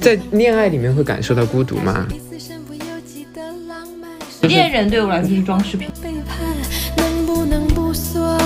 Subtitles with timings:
[0.00, 2.06] 在恋爱里面会感受到孤独吗？
[4.42, 5.88] 恋人对我来说是装饰品。
[6.00, 6.38] 背叛
[6.96, 8.38] 能不能不算？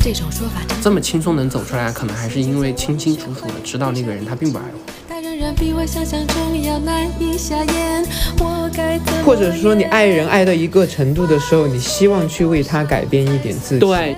[0.00, 4.92] 这种说法这么轻松能走出来，可能还是因为清清楚楚的知道那个人他并不爱我。
[5.08, 8.06] 它仍然比我想象中要难以下咽。
[8.38, 13.80] 我该怎么或者是说你爱人爱到一个程度的时候，你希望去为他改变一点自己？
[13.80, 14.16] 对，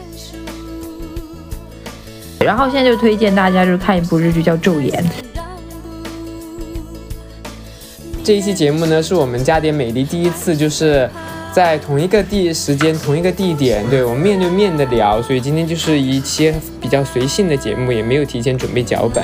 [2.45, 5.05] 然后现在就推荐大家就是看一部日剧叫《昼颜》，
[8.25, 11.09] 这一期节目呢，是我们加点美丽第一次就是
[11.53, 19.23] 在同一个地时间、同一个地点，对我们面对面的聊，所以今天就是一期比较随性的节目，也没有提前准备脚本。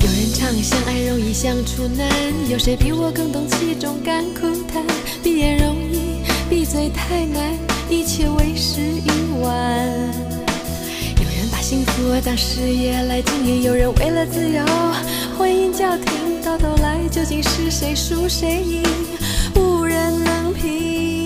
[0.00, 2.08] 有人唱相爱容易相处难，
[2.50, 4.63] 有谁比我更懂其中甘苦谈？
[5.24, 7.54] 闭眼容易，闭嘴太难，
[7.88, 9.08] 一切为时已
[9.40, 9.88] 晚。
[11.16, 14.62] 有人把幸福当事业来经营，有人为了自由
[15.38, 18.82] 婚姻叫停，到头来究竟是谁输谁赢，
[19.56, 21.23] 无人能评。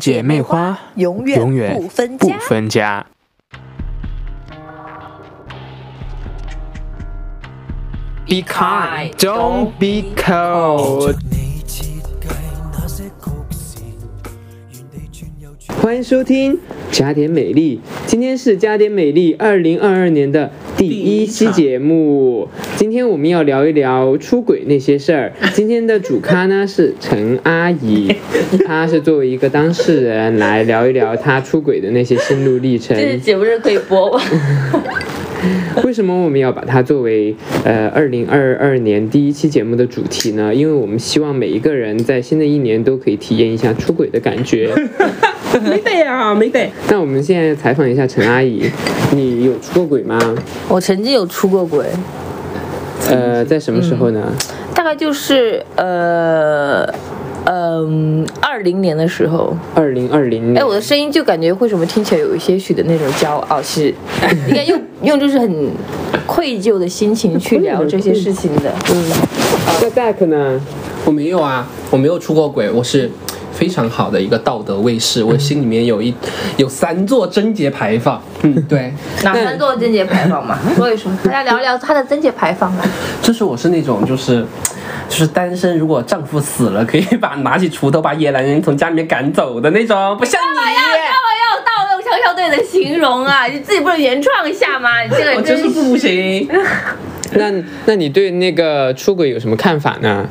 [0.00, 2.38] 姐妹花，永永远不分不家。
[2.38, 3.06] 分家。
[8.26, 11.16] Be kind, don't be cold。
[15.82, 16.58] 欢迎收听
[16.90, 22.48] 加点美丽，今天是加点美丽二零二二年的第一期节目。
[22.76, 25.30] 今天我们要聊一聊出轨那些事儿。
[25.52, 28.10] 今天的主咖呢是陈阿姨，
[28.64, 32.96] 她是作为一个当事人来聊一聊她出轨的那些心路历程。
[32.96, 34.24] 这节目是可以播吗？
[35.84, 40.54] 为什么我们要把它作为呃二零二二年第一期节目的主题呢？
[40.54, 44.70] 因为我们希望每一个人在新的一年都可以体验一下出轨的感觉。
[45.58, 46.70] 没得啊，没得。
[46.88, 48.70] 那我们现在采访一下陈阿姨，
[49.12, 50.18] 你有出过轨吗？
[50.68, 51.86] 我曾经有出过轨，
[53.08, 54.32] 呃，在什么时候呢？
[54.74, 56.86] 大概就是呃
[57.44, 59.54] 嗯二零年的时候。
[59.74, 60.62] 二零二零年。
[60.62, 63.92] 哎，我的声音就感觉为什么听起来有一些许的那种骄傲，是
[64.48, 65.70] 应该用用就是很
[66.26, 68.72] 愧疚的心情去聊这些事情的。
[68.90, 69.04] 嗯，
[69.82, 70.60] 那 Zack 呢？
[71.04, 73.10] 我没有啊，我没有出过轨，我是
[73.60, 76.14] 非常好的一个道德卫士，我心里面有一
[76.56, 78.20] 有三座贞洁牌坊。
[78.40, 78.90] 嗯， 对，
[79.22, 80.58] 哪三座贞洁牌坊嘛？
[80.74, 82.82] 说一说，大家聊一聊他的贞洁牌坊吧。
[83.20, 84.46] 就是我是那种就是。
[85.08, 90.56] 就是单身，如果丈夫死了，可以把拿起锄头把野男人从家里面赶走的那种，不像你。
[90.56, 93.46] 干嘛要盗用悄悄队的形容啊？
[93.46, 95.02] 你自己不能原创一下吗？
[95.02, 96.48] 你这个我就是不行。
[97.34, 97.52] 那
[97.86, 100.24] 那你对那个出轨有什么看法呢？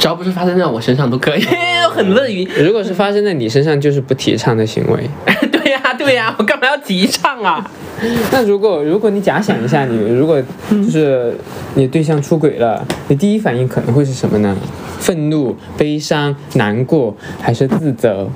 [0.00, 1.44] 只要不是发生在我身上都可以，
[1.84, 2.48] 我很乐于。
[2.58, 5.08] 如果是发生在你身上，就是不提倡的行为。
[5.52, 7.70] 对呀、对呀、我干嘛要提倡啊？
[8.32, 11.36] 那如果如果你假想一下，你如果就是
[11.74, 14.56] 你对象出轨了，你第一反应可能会是什么呢？
[14.98, 18.30] 愤怒、悲伤、难过，还是自责？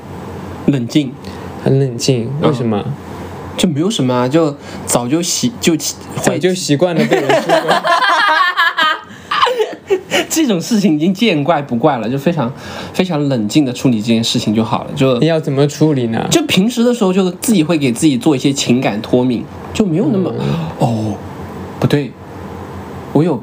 [0.67, 1.13] 冷静，
[1.63, 2.85] 很冷静，为什么？
[3.57, 4.55] 就没有什么啊，就
[4.85, 5.75] 早就习就
[6.21, 7.71] 早就习惯了被人出轨。
[10.35, 12.53] 这种事情已经见怪不怪了，就非常
[12.93, 14.91] 非常冷静的处理这件事情就好了。
[14.97, 16.27] 就你要怎么处理呢？
[16.29, 20.35] 就平时的时候，就自己会给自己做一些情感脱敏，就没有那么、
[20.81, 21.15] 哦，
[21.79, 22.11] 不对，
[23.13, 23.41] 我有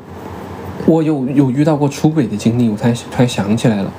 [0.85, 3.89] 我有有遇到过出轨的经历，我才突然想起来了。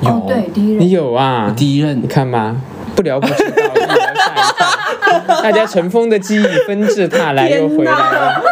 [0.00, 0.90] 有，哦，对，第一你。
[0.90, 1.54] 有啊？
[1.56, 2.56] 第一任你看吧，
[2.96, 4.40] 不聊不知道，一聊下一
[5.28, 8.42] 趟， 大家尘封的记忆纷至沓来又回来了。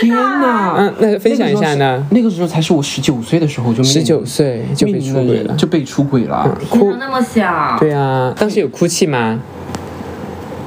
[0.00, 0.74] 天哪！
[0.78, 2.06] 嗯，那分享一下呢？
[2.10, 6.58] 那个时候才是我十九岁的时候就十九岁就被出轨了，就被出轨了。
[6.70, 6.94] 哭。
[6.98, 9.40] 那么小，对啊，当时有哭泣吗？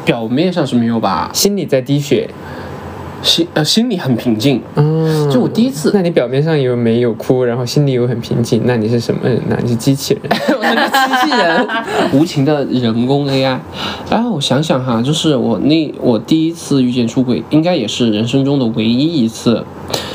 [0.04, 2.30] 表面上是没有吧，心里在滴血。
[3.26, 4.62] 心呃心里很平静。
[4.76, 9.58] 嗯，就我第一次那你表面上有没有哭，然后心里又很平静，那你是什么人呢？
[9.64, 10.24] 你是机器人。
[10.58, 11.68] 我是个机器人，
[12.14, 13.58] 无情的人工 AI。
[14.10, 19.66] 然后我想想哈，就是我那我第一次遇见出轨，应该也是人生中的唯一一次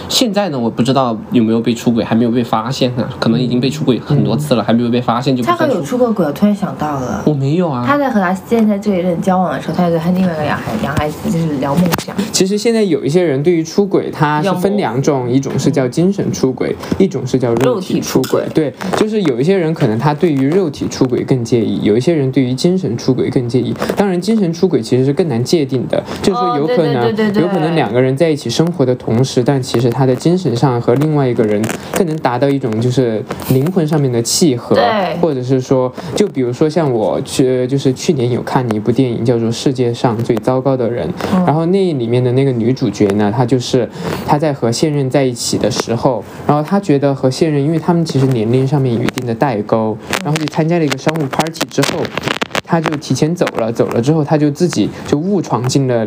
[0.09, 6.01] 现在呢，我不知道有没有被出轨，还没有被发现呢，可能已经被出轨很多次了，还没有被发现就不他和有出。
[6.01, 7.23] 过轨，我突然想到了。
[7.27, 12.17] 我没有啊，他在和他现在这一任交往的时候，他在和另外一个男孩男孩子就是聊梦想。
[12.33, 18.43] 其实现在有一些人对于出轨，他是分两种，一种是叫精神出轨，一种是叫肉体出轨。
[18.55, 23.75] 对，就是有一些人可能他对于肉体出轨更介意，有一些人对于精神出轨更介意。
[23.95, 31.63] 当然，精神出轨其实是更难界定的，就是说有可能、有可能两个人在一起生活的同时，但其实他的精神上和另外一个人
[31.93, 34.77] 更能达到一种就是灵魂上面的契合，
[35.21, 41.09] 或者是说，就比如说像我去就是去年有看一部电影叫做《世界上最糟糕的人》，
[41.47, 43.89] 然后那里面的那个女主角呢，她就是
[44.27, 52.01] 她在和现任在一起的时候，然后她觉得和现任，因为他们其实年龄上面有一定的代沟，然后就参加了一个商务 party 之后。
[52.71, 56.07] 他就提前走了，走了之后，他就自己就误闯进了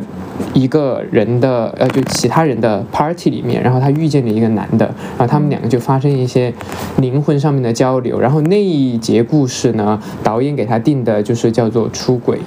[0.54, 4.86] 一个人的呃，就其他人的 party 里面，然后他遇见了一个男的，
[5.18, 6.54] 然后他们两个就发生一些
[6.98, 12.40] 灵魂上面的交流，然后那一节故事呢，导演给他定的就是叫做出轨。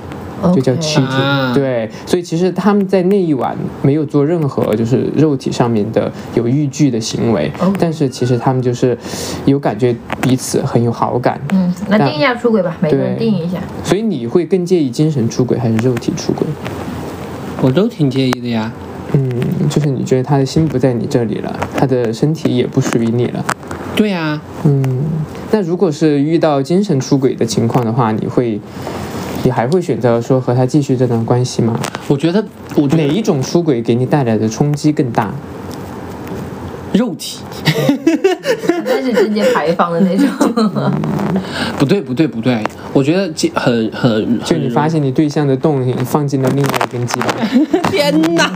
[0.54, 8.96] 就叫 cheating，、啊对，所以其实他们在那一晚没有做任何就是肉体上面的有欲拒的行为但是其实他们就是
[9.44, 13.58] 有感觉彼此很有好感，嗯，那定一下出轨吧，每个人定一下。
[13.84, 16.46] 所以你会更介意精神出轨还是肉体出轨？
[17.62, 18.72] 我都挺介意的呀。
[19.12, 19.30] 嗯，
[19.70, 23.44] 就是你觉得他的心不在你这里了，他的身体也不属于你了。
[23.94, 24.82] 对呀，嗯，
[25.52, 28.60] 那如果是遇到精神出轨的情况的话，你会，
[29.46, 31.78] 你还会选择说和他继续这段关系吗？
[32.08, 32.44] 我觉得，
[32.74, 35.32] 我觉得哪一种出轨给你带来的冲击更大？
[36.92, 37.38] 肉体
[38.84, 40.26] 那是直接排放的那种。
[41.78, 42.60] 不对，不对，不对，
[42.92, 47.28] 我觉得这很很就你发现你对象的洞放进了另外一根鸡蛋。
[47.88, 48.50] 天哪！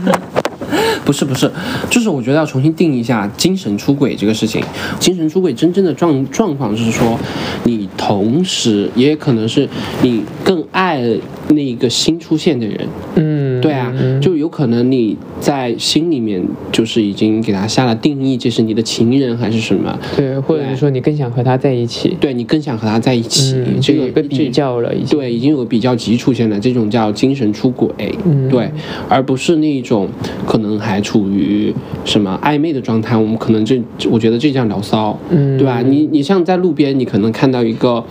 [1.05, 1.51] 不是不是，
[1.89, 4.63] 就是我觉得要重新定义一下精神出轨这个事情。
[4.99, 7.19] 精神出轨真正的状状况就是说，
[7.63, 9.67] 你同时也可能是
[10.01, 11.01] 你更爱
[11.49, 13.40] 那个新出现的人，嗯，
[13.85, 19.97] 啊，就有可能你在心里面就是已经给他下了定义，这是你的情人还是什么？
[20.15, 25.19] 对，或者是说你更想和他在一起，对你更想和他在一起，嗯，这个就有个比较了，已经。
[25.19, 27.89] 对，已经有个比较级出现了，这种叫精神出轨，
[28.25, 28.69] 嗯对，
[29.09, 30.07] 而不是那种
[30.45, 31.73] 可能还处于
[32.05, 35.81] 什么暧昧的状态，我们可能这我觉得这叫聊骚，嗯对吧？
[35.81, 38.03] 你你像在路边，你可能看到一个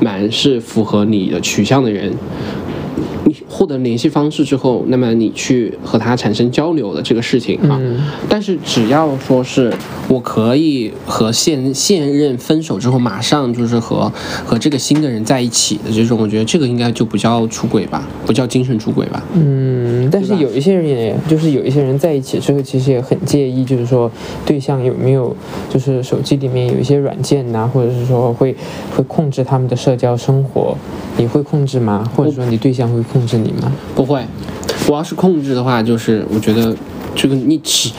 [0.00, 2.12] 蛮是符合你的取向的人。
[3.54, 9.72] 你获得联系方式之后，那么你去和他产生交流的这个事情啊，嗯但是只要说是
[10.08, 14.12] 我可以和现现任分手之后，马上就是和
[14.44, 19.22] 和这个新的人在一起的这种，我觉得这个应该就不叫出轨吧，不叫精神出轨吧。
[19.34, 24.10] 嗯，但是有一些人也，就是有一些人在一起之后，其实也很介意，就是说
[24.44, 25.34] 对象有没有，
[25.70, 28.54] 就是手机里面有一些软件呐、或者是说会
[28.96, 30.76] 会控制他们的社交生活，
[31.16, 32.10] 你会控制吗？
[32.16, 33.72] 或者说你对象会控制你吗？
[33.94, 34.24] 不会，
[34.88, 36.74] 我要是控制的话，就是我觉得
[37.14, 37.90] 这个你指，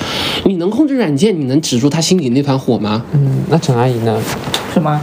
[0.45, 3.03] 你能控制软件，你能止住他心里那团火吗？
[3.13, 4.21] 嗯，那陈阿姨呢？
[4.74, 5.01] 什么？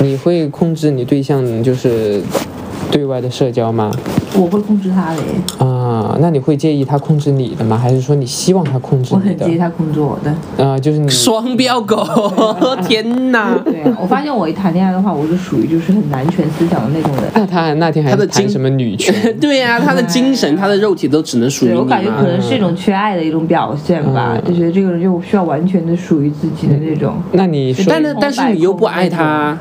[0.00, 2.22] 你会控制你对象就是
[2.90, 3.90] 对外的社交吗？
[4.34, 5.24] 我会控制他的耶，
[5.84, 7.76] 啊，那你会介意他控制你的吗？
[7.76, 9.54] 还是说你希望他控制你的我很介？
[9.54, 10.64] 意他控制我的。
[10.64, 12.04] 啊，就是你双标狗，
[12.86, 13.56] 天哪！
[13.64, 17.24] 对啊，我发现我一谈恋爱的话，我就属于就是很男权思想的那种人。
[17.34, 19.14] 那他那天还他的精谈什么女权？
[19.38, 22.22] 对呀、他的精神、他的肉体都只能属于，你我感觉可？
[22.22, 27.14] 能是一种缺爱的一种表现吧，嗯就觉得这个人就需要完全的属于自己的那种。
[27.32, 29.56] 那你说但是但是你又不爱他，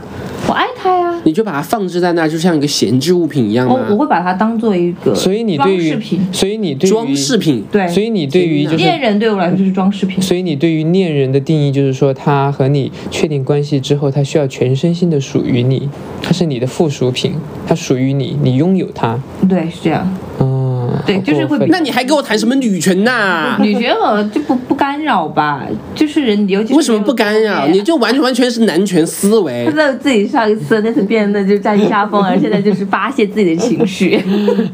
[0.48, 3.98] 我爱他呀，你就把它放置在那儿，就像一个闲置物品一样我我？
[4.04, 10.22] 会把它当做一个所以你对于装饰品，，所以你对于装饰，品，对，所以你对于就是恋人对我来说就是装饰品。
[10.22, 15.88] 所以你对于恋人的定义就是说，他和你确定关系之后，他需要全身心的属于你，
[16.22, 17.34] 他是你的附属品，
[17.66, 19.20] 他属于你，你拥有他。
[19.48, 20.12] 对，是这样。
[20.40, 20.73] 嗯，
[21.06, 23.58] 对就是会那你还跟我谈什么女权呐？
[23.62, 25.64] 女权我就不不干扰吧，
[25.96, 27.68] 就是人，尤其是为什么不干扰？
[27.68, 29.72] 你就完全完全是男权思维不。
[29.72, 34.22] 知道自己上一次那次辩论就占下风，而 现在就是发泄自己的情绪，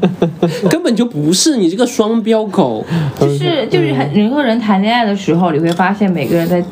[0.70, 2.84] 根本就不是你这个双标狗。
[3.18, 6.62] 就是就是很人和人谈恋爱的时候，你会发现每个人在。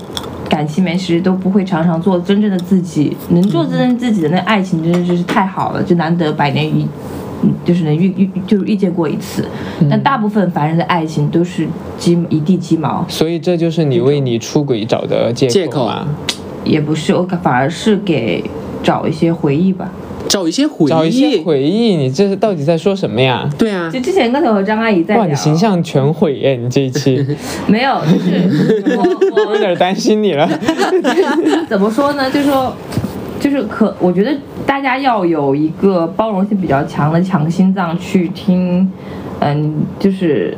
[0.49, 6.89] 感情里面其实都不会常常做真正的自己，能做真正自己的那爱情真的就是太好了，就难得百年一，嗯
[7.65, 9.47] 就是能遇遇就是遇见过一次。
[9.91, 11.67] 但大部分凡人的爱情都是
[11.99, 16.09] 鸡一地鸡毛，所以这就是你为你出轨找的借借口口啊。
[16.65, 18.45] 也不是，我反而是给
[18.83, 19.91] 找一些回忆吧。
[20.29, 23.49] 找一些回忆，找一些回忆，你这是到底在说什么呀？
[23.57, 26.55] 对啊就，之前刚才我和张阿姨在聊，哇，你形象全毁耶！
[26.57, 27.25] 你这一期，
[27.67, 29.03] 没有，就是我
[29.37, 30.47] 我我 有点担心你了。
[31.67, 32.31] 怎么说呢？
[32.31, 32.77] 就是说，
[33.41, 38.91] 就是可，我觉得大家要有一个包容性比较强的强心脏去听，
[39.41, 40.57] 嗯，就是。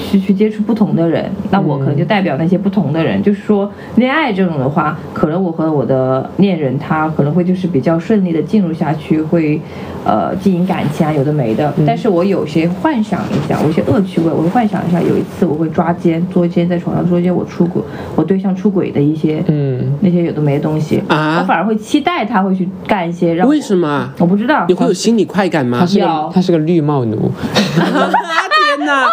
[0.00, 3.22] 呃去去接触不同的人，那我可能就代表那些不同的人。
[3.22, 9.60] 就是说，恋爱这种的话，可能我和我的恋人他可能会就是比较顺利的进入下去，会
[10.04, 11.72] 呃经营感情啊，有的没的。
[11.86, 17.82] 但是我有些幻想一下，我有些恶趣味，我会幻想一下，有一次我会抓奸，捉奸在床上捉奸，我出轨，
[18.16, 24.12] 我对象出轨的一些嗯，那些有的没的东西，啊我反而会期待他会去干一些让我为什么？
[24.18, 24.74] 我不知道你。
[24.74, 25.86] 会有心理快感吗他？
[25.86, 29.04] 是个他是个绿帽奴， 天哪！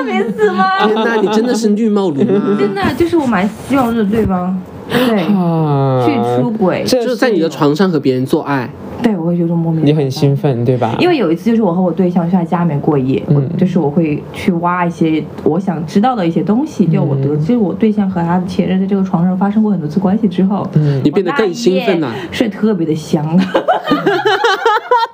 [0.00, 0.64] 这么名词吗？
[0.86, 1.14] 天哪！
[1.16, 2.56] 你真的是绿帽奴吗？
[2.58, 8.68] 真的就是我蛮希望就是对方对 啊，去出轨，这就是在你的床上和别人做爱，
[9.02, 9.84] 对我会有种莫名。
[9.86, 10.36] 你很兴。
[10.36, 10.96] 奋对吧？
[10.98, 23.24] 因为有一次就是我和我对象去他家里面过夜，我嗯就是我会去挖一些我想知道的一些东西，就我得知我对象和他的前任在这个床上发生过很多次关系之后，嗯你变得更兴奋了睡特别的香。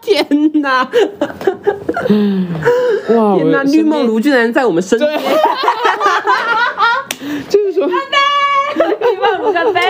[0.06, 0.24] 天
[0.62, 0.88] 哪！
[3.08, 3.64] 哇，我天哪！
[3.64, 5.20] 绿梦如居然在我们身边，
[9.52, 9.80] 干杯！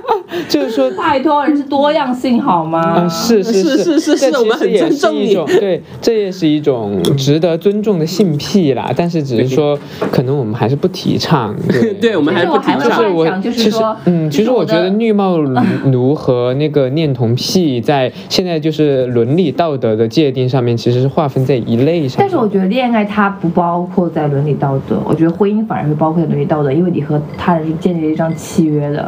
[0.48, 0.90] 就是说。
[1.00, 2.80] 拜托，人是多样性好吗？
[2.80, 8.92] 啊，是是是是是我们很其实也尊重你是一种对，这也是一种值得尊重的性癖啦。
[8.94, 9.78] 但是只是说，
[10.12, 11.54] 可能我们还是不提倡。
[11.68, 22.16] 对 对我们还是不提其实我还会就是我其实说嗯，其实我觉得绿帽奴和那个恋童癖在现在就是伦理道德的界定上面，其实是划分在一类上。
[22.18, 28.99] 但是我觉得恋爱它不包括在伦理道德，我觉得婚姻反而会包括在伦理道德，因为你和他人是建立了一张契约的。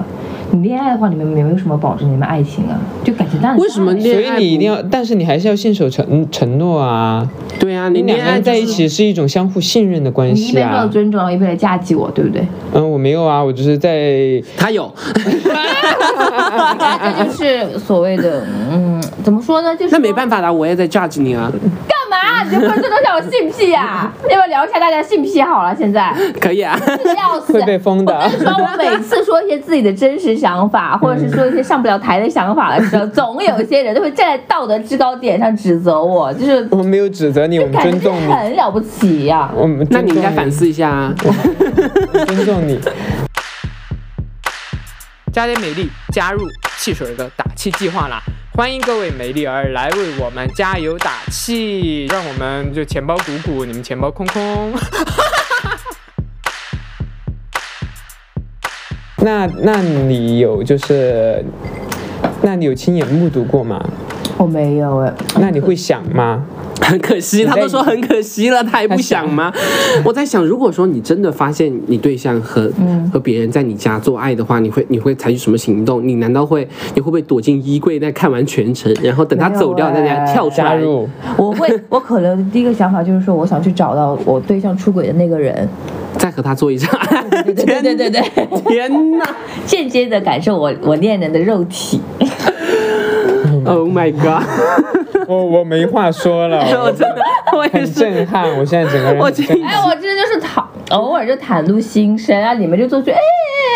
[0.50, 3.58] 你恋爱的话，你们没有什么保证你们爱情啊，就感情当然。
[3.60, 7.26] 为什么恋所以你一定要，但是你还是要信守承承诺啊！
[7.58, 10.86] 对啊，你你恋爱两个人在一起是一一种相互信任的关系你一边要。
[10.88, 12.46] 尊重，一边来嫁接我，对不对？
[12.74, 14.92] 嗯，我没有啊，我就是在他有，
[16.78, 19.74] 这就是所谓的，嗯，怎么说呢？
[19.74, 21.50] 就是那没办法的，我也在 judge 你啊。
[22.44, 24.12] 你就不能尊重一下我性癖啊？
[24.28, 25.74] 要不要聊一下大家性癖好了？
[25.76, 26.78] 现在可以啊，
[27.16, 41.14] 要死， 会被封的我跟你说，我每次说一些自己的真实想法，或者是说一些上不了台的想法的时候， 总有一些人都会站在道德制高点上指责我，就是我们没有指责你，我们感觉尊重你，很了不起呀、我们那你应该反思一下啊。
[42.26, 42.78] 尊重你。
[45.32, 46.46] 加点美丽，加入
[46.76, 48.20] 汽水儿的打气计划啦！
[48.54, 54.74] 欢迎各位美丽儿来为我们加油打气，让我们就钱包鼓鼓，你们钱包空空。
[59.24, 61.42] 那那你有就是，
[62.42, 63.82] 那你有亲眼目睹过吗？
[64.42, 66.42] 我没有哎，那你会想吗？
[66.80, 69.52] 很可惜，他都说很可惜了，他还不想吗？
[70.04, 76.06] 我在想，如果说你真的发现你对象和、嗯和别人在你家做爱的话，你会你会采取什么行动？
[76.06, 80.70] 你难道会你会不会躲进衣柜再看完全程，然后等他走掉再跳出来？
[80.70, 81.08] 加入？
[81.36, 85.68] 我会， 我可能第一个想法就是说，我想去找到我对象出轨的那个人，
[86.18, 87.42] 再和他做一场爱？
[87.44, 88.22] 对对对对对对，
[88.66, 89.28] 天哪
[89.66, 92.00] 间接的感受我我恋人的肉体。
[93.66, 94.42] ！Oh my god！
[95.28, 97.22] 我我没话说了， 我真的
[97.56, 97.92] 我也很是。
[97.92, 99.88] 震撼，我现在整个人哎，撼。
[99.88, 103.16] 我真的就是袒偶尔就袒露心声啊，你们就做出哎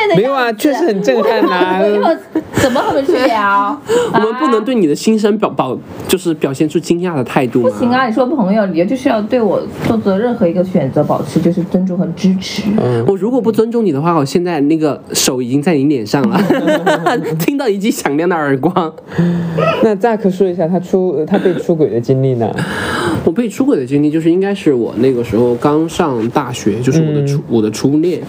[0.09, 2.11] 的没有啊，确实很震撼呐、以后
[2.53, 3.79] 怎么和你们去聊？
[4.15, 5.77] 我们不能对你的心声表表，
[6.09, 7.71] 就是表现出惊讶的态度吗？
[7.71, 8.07] 不行啊！
[8.07, 12.63] 你说朋友，你就是要对我做的任何一个选择保持就是尊重和支持。
[12.83, 16.39] 嗯我如果不尊重你的话，我现在那个手已经在你脸上了，
[17.39, 18.93] 听到一记响亮的耳光。
[19.83, 22.51] 那 Zack 说一下他出他被出轨的经历呢？
[23.25, 28.21] 我被出轨的经历就是应该是我那个时候刚上大学，就是我的初、我的初恋。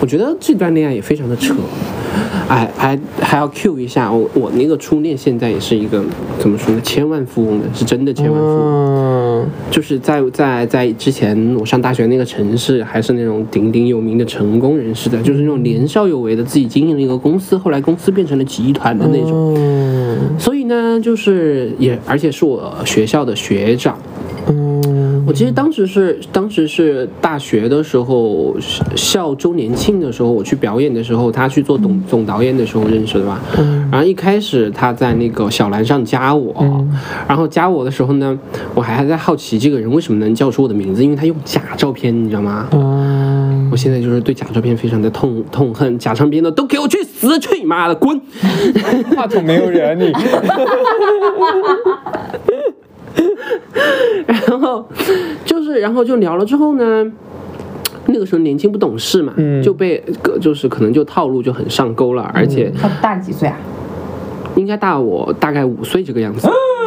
[0.00, 1.54] 我觉得这段恋爱也非常的扯，
[2.48, 6.04] 哎，还还要 Q 一下我我那个初恋，现在也是一个
[6.38, 9.42] 怎么说呢，千万富翁的，是真的千万富翁。
[9.44, 19.54] 嗯，就是在在在之前我上大学那个城市，还是那种鼎鼎有名的成功人士的，就是那种年少有为的，自己经营了一个公司，后来公司变成了集团的那种。
[19.56, 19.82] 嗯
[20.38, 24.11] 所以呢，就是也而且是我学校的学长，嗯
[25.26, 28.56] 我记得当时是当时是大学的时候，
[28.96, 33.40] 校周年庆的时候，我去表演的时候，他去做总总导演的时候认识的吧。
[33.90, 36.86] 然后一开始他在那个小蓝上加我，
[37.28, 38.38] 然后加我的时候呢，
[38.74, 42.68] 我还还在好奇这个人为什么能叫出我的名字，因为他用假照片，你知道吗？
[42.72, 48.20] 啊，我现在就是对假照片非常的痛痛恨，假照片的都给我去死，去你妈的滚！
[49.14, 50.12] 话筒没有惹你。
[54.26, 54.86] 然后
[55.44, 57.10] 就是，然后就聊了之后呢，
[58.06, 59.62] 那个时候年轻不懂事嘛，嗯。
[59.62, 60.02] 就被
[60.40, 63.56] 就是可能就套路就很上钩了，而且他大几岁啊？
[64.56, 66.46] 应该大我大概五岁这个样子，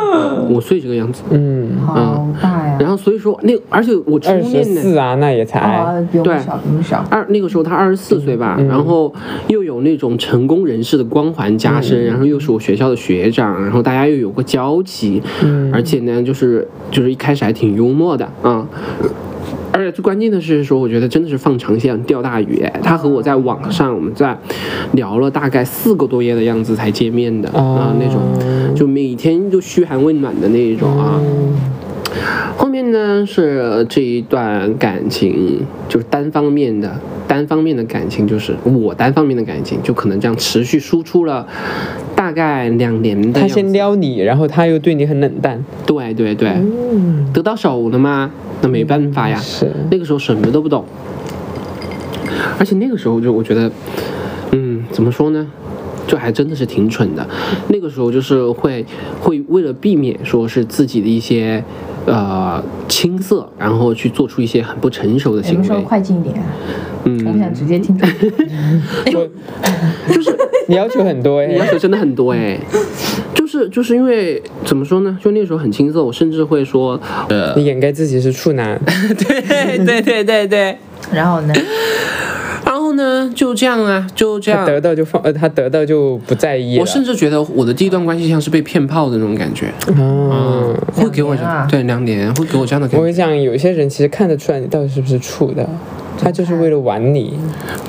[0.49, 1.23] 五岁这个样子。
[1.31, 2.77] 嗯，好大呀！
[2.79, 4.81] 然后所以说那而且我初二十恋呢。
[4.81, 5.59] 四啊，那也才。
[5.59, 7.03] 哦，比我们对小，比我们小。
[7.09, 9.13] 二那个时候他二十四岁吧，嗯然后
[9.47, 18.67] 又有那种成功人士的光环加身，然后又是我学校的学长，然后大家又有过交集，嗯而且呢，就是就是一开始还挺幽默的啊。
[19.71, 22.61] 而且最关键的是说，我觉得真的是放长线钓大鱼。
[22.63, 24.37] 哎他和我在网上，我们在
[24.93, 28.21] 聊了大概四个多月的样子才见面的啊，那种
[28.75, 31.19] 就每天就嘘寒问暖的那一种啊。
[32.57, 41.45] 后面呢是这一段感情，就是单方面的，单方面的感情，就是我单方面的感情，就可能这样持续输出了
[42.15, 43.47] 大概两年的他。
[43.47, 45.63] 先撩你，然后他又对你很冷淡。
[45.85, 46.53] 对对对，
[47.33, 48.31] 得到手了吗？
[48.61, 49.69] 那没办法呀，是。
[49.91, 50.85] 那个时候什么都不懂，
[52.57, 53.69] 而且那个时候就我觉得，
[54.53, 55.45] 嗯，怎么说呢？
[56.07, 57.27] 就还真的是挺蠢的，
[57.69, 58.85] 那个时候就是会
[59.21, 61.63] 会为了避免说是自己的一些
[62.05, 65.81] 呃青涩，然后去做出一些很不成熟的行什么时候。
[65.81, 66.43] 快进一点啊？
[67.05, 67.97] 嗯，我们想直接听。
[69.07, 72.59] 就是 你要求很多哎、你要求真的很多哎，
[73.33, 75.17] 就是就是因为怎么说呢？
[75.23, 78.79] 就那个时候很青涩，我甚至会说，呃，你掩盖自己是处男，
[79.17, 80.77] 对对对对对。
[81.13, 81.53] 然后呢？
[82.95, 84.65] 呢，就这样啊，就这样。
[84.65, 86.77] 他得到就放，呃，他得到就不在意。
[86.79, 92.97] 我甚至觉得我的第一段关系像是被骗炮的那种感觉，嗯，会给我这样啊对两年会给我这样的感觉。
[92.97, 95.67] 我跟你讲，有些人其实看得出来你到底是不是处的，
[96.17, 97.37] 他就是为了玩你。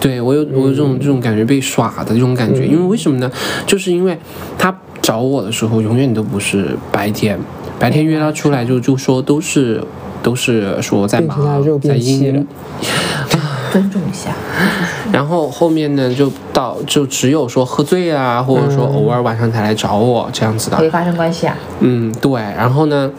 [0.00, 3.30] 对我有我有这种这种感觉被耍的这种感觉，因为为什么呢？
[3.66, 4.16] 就是因为
[4.58, 7.38] 他找我的时候永远都不是白天，
[7.78, 9.82] 白天约他出来就就说都是
[10.22, 12.46] 都是说在忙肉在便器了阴，
[13.72, 14.30] 尊重一下。
[15.12, 20.84] 然后后面呢就到就只有说喝醉啊，或者说偶尔晚上才来找我这样子的可。
[20.84, 21.56] 以发生关系啊？
[21.80, 22.40] 嗯，对。
[22.40, 23.10] 然后呢，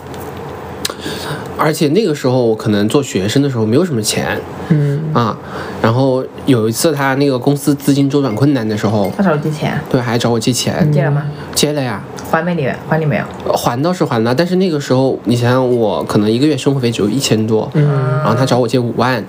[1.58, 5.38] 而且那个时候我可能做学生的时候没有什么钱嗯，啊。
[5.82, 11.24] 然后有一次他那个公司资金周转困难的时候，他找我借钱，对，还找我借钱，借了吗？
[11.54, 12.02] 借了呀。
[12.30, 12.68] 还没你？
[12.90, 13.54] 还你没有？
[13.54, 19.24] 还倒是还了，但是那个时候你想想，我可能一个月生活费只有一千多，嗯然后他找我借五万，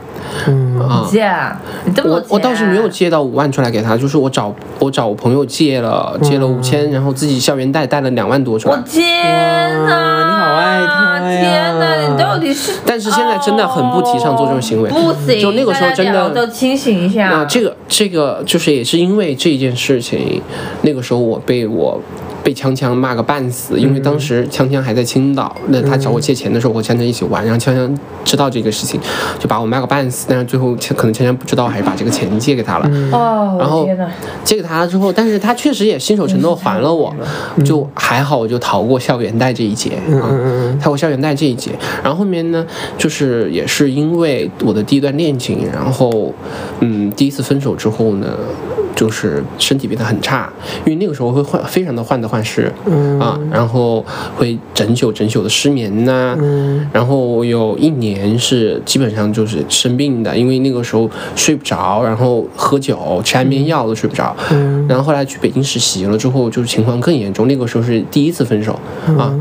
[0.80, 1.60] 啊、借啊？
[1.84, 8.76] 你这么多钱啊我我倒是没有借到五万出来给他，就是我找我找我朋友借了借了五千，然后自己校园贷贷了两万多出来。
[8.76, 10.18] 我天哪！
[10.18, 12.72] 你好爱他呀天哪，你到底是？
[12.86, 16.30] 但是现在真的很不提倡做这种行为，不行，就那个时候真的。
[16.30, 17.28] 都清醒一下。
[17.30, 20.40] 那这个这个就是也是因为这件事情，
[20.82, 22.00] 那个时候我被我
[22.48, 28.98] 被锵锵骂个半死，因为当时锵锵还在青岛，那他找我借钱的时候，我锵锵一起玩，然后锵锵知道这个事情，
[29.38, 32.88] 就把我骂个半死，但是最后可能锵锵不知道，还是把这个钱借给他了。
[33.12, 34.10] 哦，然后我天哪！
[34.42, 37.14] 借给他了之后，但是他确实也信守承诺还了我，
[37.66, 41.72] 就还好，我就逃过校园贷这一劫嗯，逃过校园贷这一劫。
[42.02, 46.32] 然后后面呢，就是也是因为我的第一段恋情，然后
[46.80, 48.26] 嗯，第一次分手之后呢，
[48.98, 50.52] 就是身体变得很差，
[50.84, 53.20] 因为那个时候会患非常的患得患失嗯。
[53.20, 54.04] 啊，然后
[54.36, 56.84] 会整宿整宿的失眠呐、嗯。
[56.92, 64.84] 然后有一年是基本上就是生病的，因为那个时候睡不着，然后喝酒吃安眠药都睡不着，嗯。
[64.88, 68.76] 然后后来去北京实习了之后，就是情况更严重，那个时候是第一次分手
[69.16, 69.32] 啊。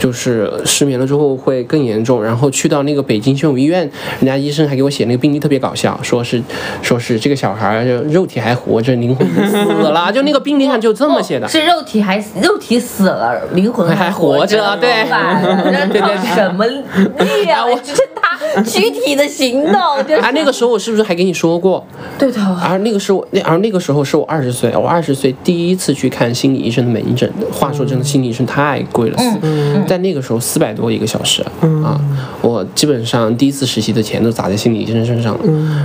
[0.00, 6.42] 就是失眠了之后会更严重，然后去到那个北京宣武医院，人家医生还给我写那个病历特别搞笑，说是
[6.80, 11.46] 说是这个小孩肉体还活着，灵魂死了，就那个病历上就这么写的。
[11.46, 17.64] 是肉体还肉体死了，灵魂还活活着对对 对对对什么力啊？
[17.66, 19.74] 我这他具体的行动
[20.08, 21.86] 就是啊，那个时候我是不是还跟你说过？
[22.18, 22.40] 对的。
[22.62, 27.30] 而那个时候，那而那个时候是我二十岁，我二十岁第一次去看心理医生的门诊。
[27.52, 31.44] 话说真的，心理医生太贵了，嗯在那个时候四百多一个小时
[31.82, 32.00] 啊！
[32.42, 35.40] 我基本上第一次实习的钱都砸在心理医生身上了，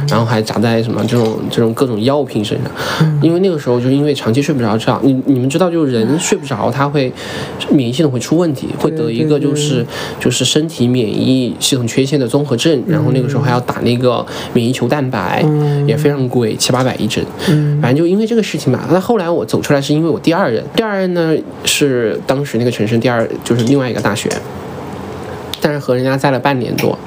[0.07, 2.71] 然后还砸在什么这种这种各种药品身上。
[3.19, 7.11] 因为那个时候就因为长期睡不着觉，你你们知道，就是人睡不着，他会
[7.71, 9.83] 免疫系统会出问题，会得一个就是
[10.19, 15.43] 就是身体免疫系统缺陷的综合症，然后那个时候还要打那个免疫球蛋白，
[15.87, 17.25] 也非常贵，七八百一针。
[17.81, 24.29] 反正就因为这个事情吧，那后来我走出来是因为我第二任，第二任呢是当时那个城市第二就是另外一个大学，
[25.61, 26.97] 但是和人家在了半年多，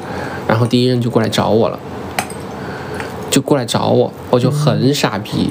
[0.47, 1.79] 然后第一任就过来找我了。
[3.31, 5.51] 就过来找我，我就很傻逼。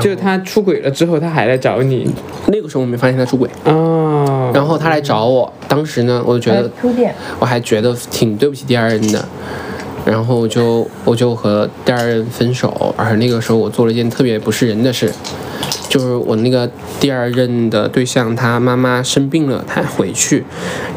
[0.00, 2.08] 就是他出轨了之后，他还来找你
[2.46, 4.52] 那个时候我没发现他出轨，哦。
[4.54, 9.28] 然后他来找我，当时呢，我就觉得铺垫，我还觉得挺对不起第二任的，
[10.04, 15.12] 然后我就我就和第二任分手，而那个时候我做了一件特别不是人的事，
[15.88, 16.68] 就是我那个
[16.98, 20.44] 第二任的对象他妈妈生病了，他回去，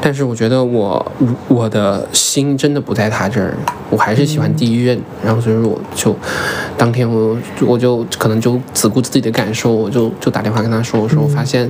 [0.01, 1.11] 但是我觉得我
[1.47, 3.55] 我的心真的不在他这儿，
[3.89, 6.15] 我还是喜欢第一任，然后所以说我就
[6.77, 11.69] 当天我我就可能就只顾自己的感受，我就就打电话跟他说，我说我发现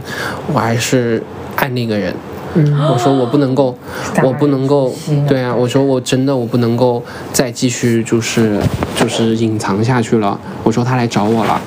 [0.53, 1.21] 我还是
[1.55, 2.13] 爱那个人。
[2.55, 3.77] 嗯我说我不能够，
[4.23, 4.91] 我不能够，
[5.27, 8.59] 对啊，我说我真的我不能够再继续就是
[8.95, 10.39] 就是隐藏下去了。
[10.63, 11.61] 我说他来找我了，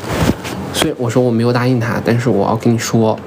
[0.72, 3.18] 所以我说我没有答应他，但是我要跟你说。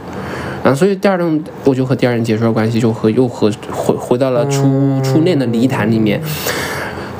[0.63, 6.19] 然后所以第二段我就和第二任结束了关系，就和又和回回到了初初恋的泥潭里面。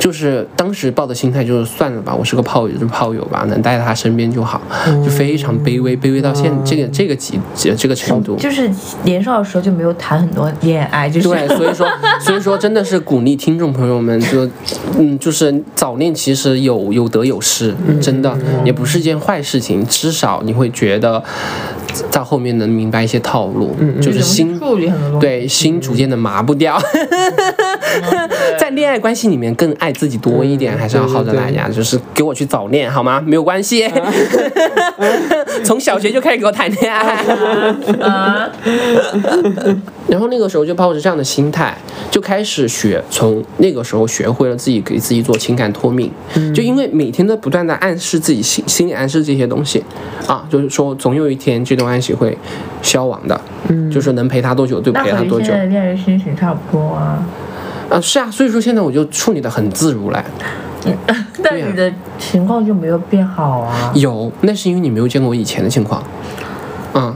[0.05, 4.61] 就是当时抱的心态就是算了吧，我是个炮友就炮友吧，能待在他身边就好，
[5.03, 7.39] 就非常卑微，卑微到现这个这个级
[7.75, 8.35] 这个程度。
[8.35, 8.69] 就是
[9.01, 11.27] 年少的时候就没有谈很多恋爱，就是。
[11.27, 11.87] 对，所以说，
[12.21, 14.47] 所以说真的是鼓励听众朋友们，就，
[14.99, 21.23] 嗯，就是早恋其实有有得有失，真的也不是件坏事情，至少你会觉得
[22.11, 24.59] 到后面能明白一些套路，就是心。
[25.19, 26.81] 对心逐渐的麻不掉，
[28.57, 33.21] 在恋爱关系里面更爱自己多一点，还是要耗着大家，就是给我去早恋好吗？
[33.25, 33.87] 没有关系，
[35.63, 37.23] 从小学就开始给我谈恋爱。
[40.05, 41.77] 啊，然后那个时候就抱着这样的心态，
[42.09, 46.11] 就开始学，从那个时候学会了自己给自己做情感脱敏，
[46.53, 49.83] 就因为每天都不断的暗示自己心心理暗示这些东西，
[50.27, 52.37] 啊，就是说总有一天这段关系会
[52.81, 57.25] 消亡的，嗯，就是能陪他多久就陪他多久和你现在，的恋人心情差不多啊。
[57.89, 60.25] 啊，是啊，所以说现在我就处理的很自如来，
[61.43, 66.03] 但你的情况就没有变好啊，有，那是因为你没有见过我以前的情况，
[66.95, 67.15] 嗯，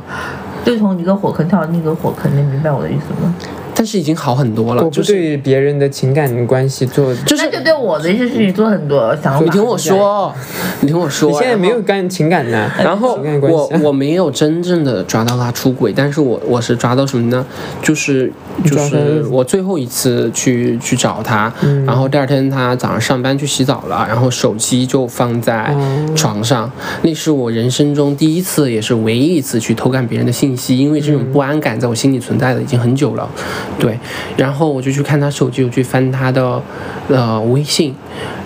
[0.66, 3.34] 就从一个火坑跳到另一个火坑，你明白我的意思吗？
[3.80, 9.40] 但是已经好很多了，我不就是对别人的情感关系做，就是那就对我的一些事情做很多想法。
[9.42, 10.36] 你听我说，
[10.82, 17.46] 你听我说，你现在没有干情感的，然后我我没有真正的抓到他出轨，但是我我是抓到什么呢？
[17.82, 18.30] 就是
[18.66, 21.50] 就是我最后一次去去找他，
[21.86, 25.74] 然后第二天他早上上班去洗澡了，然后手机就放在
[26.18, 26.70] 床上，
[27.04, 33.30] 那是我人生中第一次也是唯一一次去偷看别人的信息，因为这种不安感在我心里存在的已经很久了，
[33.78, 33.98] 对，
[34.36, 36.62] 然后我就去看他手机，我去翻他的
[37.08, 37.94] 呃微信，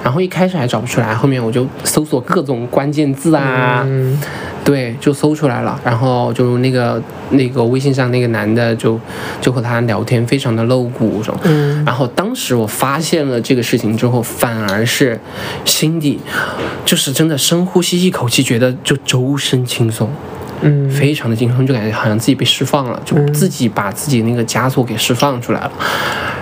[0.03, 3.83] 然后一开始还找不出来，后面我就搜索各种关键字啊。
[3.85, 4.21] 嗯，
[4.63, 8.99] 对，就搜出来了，然后就那个那个微信上那个男的就
[9.41, 11.39] 就和他聊天，非常的露骨这种。
[11.45, 15.19] 嗯然后当时我发现了这个事情之后，反而是
[15.65, 16.19] 心底
[16.85, 20.09] 就是真的深呼吸一口气，觉得就周身轻松。
[20.63, 25.71] 嗯非常的轻松，就感觉好像自己被释放了，就自己把自己那个枷锁给释放出来了。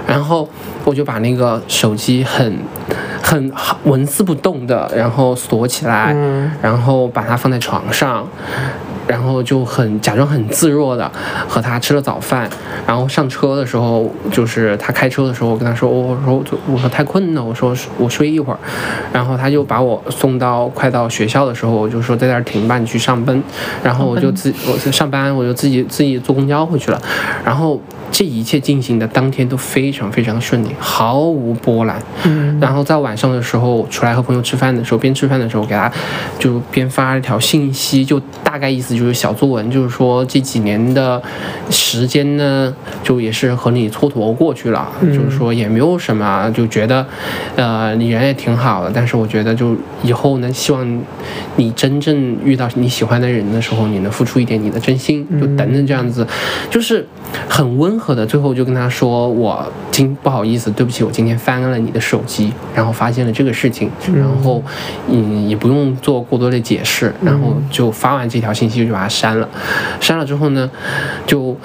[0.08, 0.48] 然后
[0.84, 2.60] 我就把那个手机很
[3.22, 3.52] 很
[3.84, 8.28] 纹丝不动的，然后锁起来，嗯然后把它放在床上。
[9.08, 11.12] 然后就很假装很自若的
[11.48, 12.50] 和他吃了早饭，
[12.88, 18.60] 然后上车的时候，就是他开车的时候，我跟他说，我说我说太困了，我说我睡一会儿，
[19.12, 23.42] 然后他就把我送到快到学校的时候，我就说在这儿停吧，你去上班，
[23.84, 27.02] 然后我就自我就上班，我就自己自己坐公交回去了，
[27.44, 27.80] 然后
[28.12, 32.02] 这一切进行的当天都非常非常的顺利，毫无波澜。
[32.26, 35.92] 嗯然后在晚上的时候出来和朋友吃饭的时候，边吃饭的时候给他
[36.38, 41.20] 就边发了一条信息，就大概意思就就是小作文，就是说这几年的
[41.72, 42.72] 时间呢，
[43.04, 47.04] 就也是和你蹉跎过去了，就是说也没有什么，就觉得，
[47.56, 51.04] 呃，你人也挺好的，但是我觉得就以后呢，希望
[51.56, 56.28] 你真正遇到你喜欢的人的时候，你能付出一点你的真心，就等等这样子，
[56.70, 57.04] 就是
[57.50, 64.64] 很温和的，最后就跟他说，我今不好意思，对不起，我今天翻了你的手机，然后发现了这个事情，然后
[65.10, 69.48] 嗯也不用做过多的解释，然后就发完这条信息就把它删了，
[70.00, 70.70] 删了之后呢，
[71.26, 71.58] 就。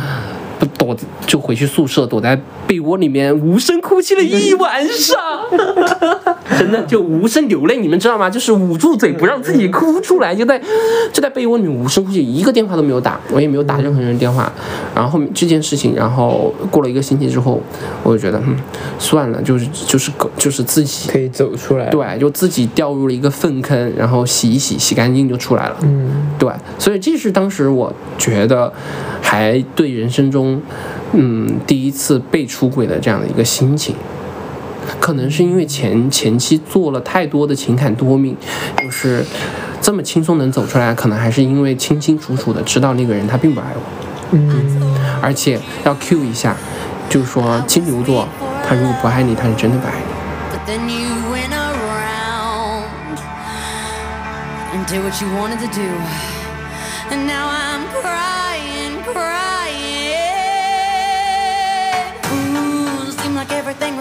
[0.59, 2.35] 不躲就回去宿舍，躲在
[2.67, 5.15] 被窝里面无声哭泣了一晚上，
[6.59, 8.29] 真的就无声流泪，你们知道吗？
[8.31, 10.61] 就是捂住嘴不让自己哭出来，就在
[11.13, 14.51] 就在被窝里面无声哭泣，一个电话都没有打，我也没有打任何人电话。
[14.95, 17.61] 然后后面这件事情，然后过了一个星期之后，
[18.03, 18.57] 我就觉得，嗯，
[18.99, 21.91] 算了，就是就是狗，就是自己可以走出来。
[21.91, 25.77] 对，就自己掉入了一个粪坑，然后洗一洗，洗干净就出来了。
[25.83, 28.73] 嗯，对，所以这是当时我觉得
[29.21, 30.61] 还对人生中，
[31.13, 33.95] 嗯，第一次被出轨的这样的一个心情。
[35.01, 38.37] 可能是因为前前期做了太多的情感多命，
[38.79, 39.25] 就是
[39.81, 43.81] 这么轻松能走出来，可能还是因为清清楚楚的知道那个人他并不爱我，
[44.33, 44.49] 嗯，
[45.23, 46.57] 而且要 Q 一下，
[47.09, 48.29] 就是说金牛座
[48.67, 50.07] 他如果不爱你，他是真的不爱你。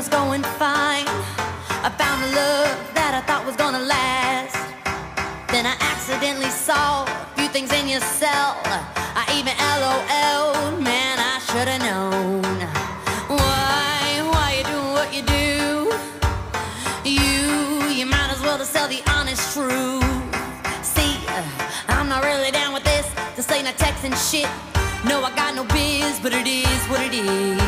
[0.06, 1.08] Was going fine.
[1.82, 4.58] I found a love that I thought was gonna last.
[5.50, 8.58] Then I accidentally saw a few things in your cell.
[9.16, 12.44] I even LOL, man, I should've known.
[13.34, 15.90] Why, why you doing what you do?
[17.10, 20.04] You, you might as well just tell the honest truth.
[20.86, 21.44] See, uh,
[21.88, 23.08] I'm not really down with this.
[23.36, 24.50] This ain't a texting shit.
[25.10, 27.65] No, I got no biz, but it is what it is.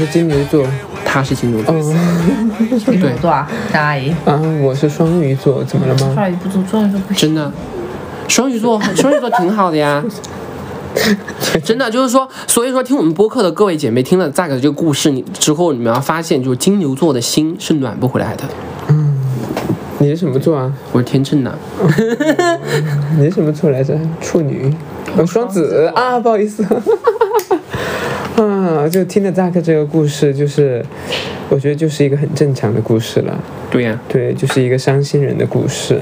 [0.00, 0.66] 是金牛座
[1.04, 6.12] 他是金牛座，嗯金牛座啊，张阿姨，啊，我是双鱼座，怎么了吗？
[6.14, 7.16] 双鱼不足，双鱼座不行。
[7.28, 7.52] 真的，
[8.26, 10.02] 双鱼座，双鱼座挺好的呀。
[11.62, 18.44] 真的就是说，所以说听我们播客的各位姐妹听了 Zack 的这个故事，你之后你们要发现，就是金牛座的心是暖不回来的。
[18.88, 19.16] 嗯
[19.98, 20.72] 你是什么座啊？
[20.92, 21.58] 我是天秤的，
[23.18, 23.94] 你是什么座来着？
[24.20, 24.74] 处女，
[25.16, 26.64] 哦，双子啊，不好意思。
[28.36, 30.84] 啊，就听了 Zack 这个故事，就是
[31.48, 33.38] 我觉得就是一个很正常的故事了。
[33.70, 34.00] 对呀。
[34.08, 36.00] 对，就是一个伤心人的故事。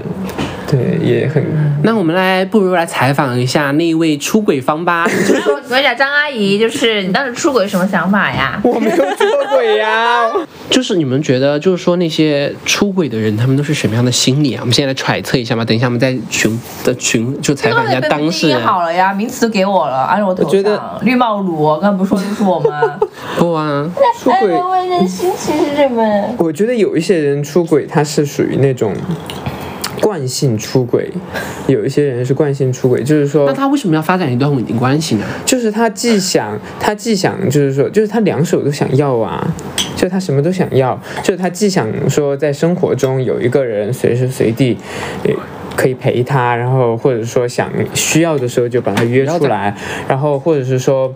[0.71, 1.43] 对，也很
[1.83, 5.07] 那我们来，不如来采访一下那位出轨方吧。
[5.27, 8.61] 就 说我讲张阿姨，就是你当时出轨什么想法呀？
[8.63, 10.31] 我没有出轨呀。
[10.69, 14.59] 就是你们觉得，就是说那些出轨的人，他们都是什么样的心理啊？
[14.61, 15.65] 我们现在来揣测一下嘛。
[15.65, 18.61] 等一下我们在群的群就采访一下当事人。
[18.61, 22.99] 好了呀，名词都给我了，按照我头我觉得上绿帽乳，刚才不是说就是我吗？
[23.39, 23.89] 不啊，
[24.21, 26.35] 出轨，我的心情是什么？
[26.37, 28.93] 我觉得有一些人出轨，他是属于那种
[30.01, 31.11] 惯性出轨，
[31.67, 35.25] 有一些人是惯性出轨，就是说那，他为什么要发展一段稳定关系呢？
[35.45, 39.47] 就是他既想，他既想，就是说，就是他两手都想要啊，
[39.97, 44.77] 就他什么都想要，就是他既想说在生活中有一个人随时随地，
[45.25, 45.33] 呃。
[45.77, 49.73] 可以陪他，然后或者说想需要的时候就把他约出来，
[50.09, 51.15] 然后或者是说，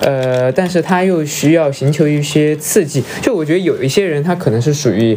[0.00, 3.04] 呃，但是他又需要寻求一些刺激。
[3.22, 5.16] 就我觉得有一些人他可能是属于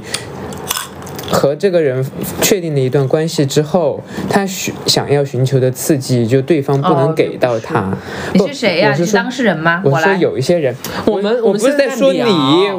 [1.34, 2.06] 和这个人
[2.42, 7.92] 确定了一段关系之后，他寻想要寻求的刺激，就对方不哦能给到他。
[8.32, 8.92] 你不是谁呀？
[8.92, 9.82] 我是说你是当事人吗？
[9.84, 10.14] 我说。
[10.14, 10.74] 有一些人，
[11.06, 12.22] 我们我我不是在说你，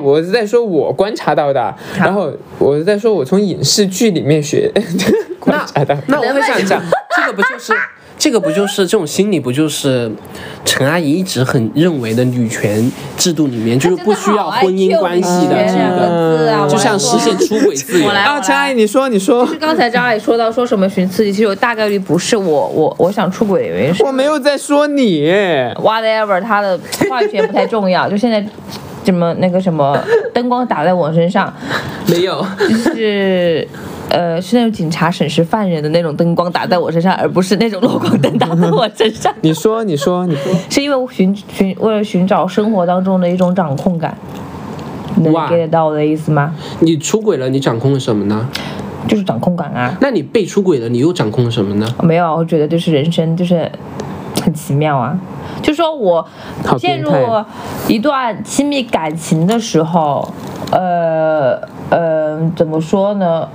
[0.01, 4.71] 我是在说我观察到的，然后我是在说我从影视剧里面学
[5.41, 6.03] 观察到的。
[6.07, 6.81] 那我会想讲，
[7.17, 7.73] 这个不就是
[8.17, 10.11] 这个不就是这种心理不就是
[10.65, 18.13] 陈阿姨一直很认为的女权制度里面就是不需要婚姻关系的这个就像实现出轨自由我。
[18.13, 25.29] 来啊，陈阿姨，你说，你说，就是刚才张阿姨说到说什么寻刺激，其实我大概率不是我我我想出轨的原因我没有在说你
[25.77, 26.79] ，whatever，他的
[27.11, 28.45] 话语权不太重要， 就现在
[29.05, 29.99] 什么那个什么
[30.33, 31.53] 灯光打在我身上，
[32.07, 32.47] 没有，
[32.87, 33.69] 就是。
[34.11, 39.33] 呃，是那种警察审视犯人的那种灯光打在我身上，而不是那种弱光灯打在我身上。
[39.41, 44.17] 你说，你说，你说，是因为我寻寻为了寻找生活当中的一种掌控感，
[45.17, 46.55] 能 get 到我的意思吗？
[46.81, 48.49] 你出轨了，你掌控了什么呢？
[49.09, 49.97] 就是掌控感啊。
[50.01, 51.87] 那你被出轨了，你又掌控了什么呢？
[52.03, 53.71] 没有，我觉得就是人生就是
[54.43, 55.19] 很奇妙啊。
[55.63, 56.27] 就说我
[56.79, 57.11] 陷入
[57.89, 60.33] 一段亲密感情的时候，
[60.71, 63.49] 呃呃，怎么说呢？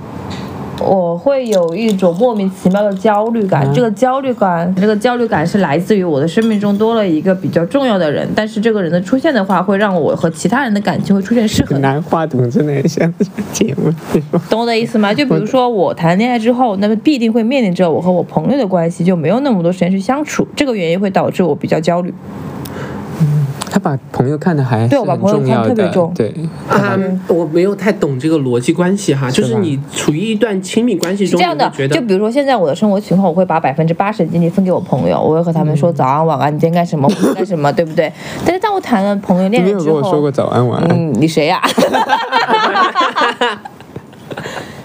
[0.82, 11.78] 我会有一种莫名其妙的焦虑感，嗯这个焦虑感，这个焦虑感是来自于我的生命中多了一个比较重要的人，但是这个人的出现的话，会让我和其他人的感情会出现失衡。
[11.82, 13.12] 拿话筒真的很像
[13.52, 13.92] 节目，
[14.48, 15.12] 懂我的意思吗？
[15.12, 22.14] 就比如说我谈恋爱之后，那么必定会面临着我和我朋友的关系就没有那么多时间去相处，这个原因会导致我比较焦虑。
[23.70, 26.12] 他把朋友看的还是对我把很朋友看重要的，特别重。
[26.14, 26.34] 对，
[26.68, 38.12] 啊，我没有太懂这个逻辑关系哈，就是你处于一段亲密关系中，是这样的你觉，得就比如说现在我的生活情况，我会把百分之八十的精力分给我朋友，我会和他们说早安、晚安，你今天干什么， 我干什么，对不对？
[38.44, 41.62] 但是当我谈了朋友你没有恋人之后跟我说过，早安晚安，嗯，你谁呀、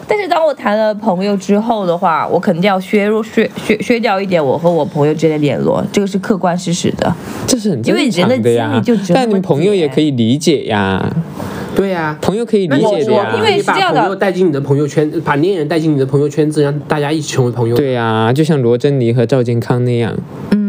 [0.08, 7.14] 但是当我谈了朋友之后的话，我肯定要削弱削削削掉一点我和我朋友之间的联络，这个是客观事实的。
[7.48, 11.04] 这是很因为正人的精常呀力就只有那么但你们朋友也可以理解呀，
[11.76, 14.02] 对呀、朋友可以理解的呀，因为你把是这样的。
[14.02, 17.76] 朋友带进你的朋友圈，把恋人带进你的朋友圈子，让大家一起成为朋友。
[17.76, 20.16] 对呀，就像罗珍妮和赵健康那样，
[20.52, 20.65] 嗯，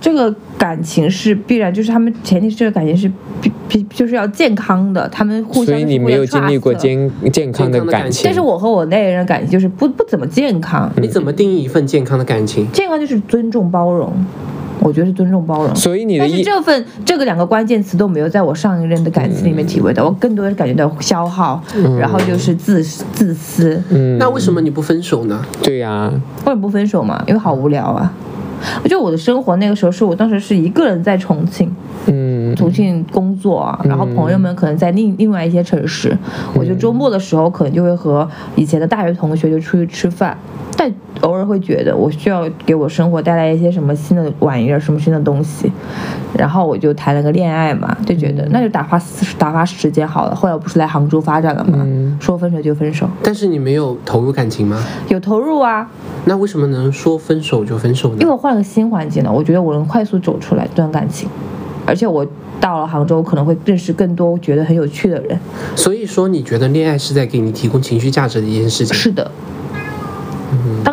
[0.00, 12.66] 这个感情是必然，就是他们前提是这个感情是必必就是要健康的，他们互相所以你没有经历过健健康的感情，但是我和我那个人的感情就是不不怎么健康，你怎么定义一份健康的感情？
[12.72, 14.12] 健康就是尊重包容，
[14.80, 15.74] 我觉得是尊重包容。
[15.76, 21.62] 所以你的但是这份这个两个关键词都没有在我上一任的感情里面体会到，我更多的是感觉到消耗，
[21.98, 23.82] 然后就是自自私。
[23.90, 25.44] 嗯，那为什么你不分手呢？
[25.62, 26.10] 对呀，
[26.44, 27.22] 为什么不分手嘛？
[27.26, 28.12] 因为好无聊啊。
[28.82, 31.70] 我觉得我的生活那个时候是我当时是一个人在重庆，
[32.06, 32.38] 嗯。
[32.56, 36.16] 重庆工作啊，然后朋友们可能在另另外一些城市，
[36.54, 40.36] 我就周末的时候可能就会和以前的大学同学就出去吃饭，
[40.76, 40.90] 但
[41.20, 45.70] 偶尔会觉得我需要给我生活带来一些什么新的玩意儿，什么新的东西，
[46.36, 49.00] 然后我就谈了个恋爱嘛，就觉得那就打发
[49.36, 50.34] 打发时间好了。
[50.34, 51.86] 后来我不是来杭州发展了嘛，
[52.18, 54.82] 说分手就分手，但是你没有投入感情吗？
[55.08, 55.88] 有投入啊，
[56.24, 58.16] 那为什么能说分手就分手呢？
[58.20, 61.28] 因为我换了个新环境了，我觉得我能快速走出来这段感情，
[61.86, 62.26] 而且我
[62.60, 65.38] 到了杭州可能会认识更多觉得很有趣的人。
[65.76, 68.94] 所以说，你觉得恋爱是在给你提供情绪价值的一件事情？
[68.94, 69.30] 是的，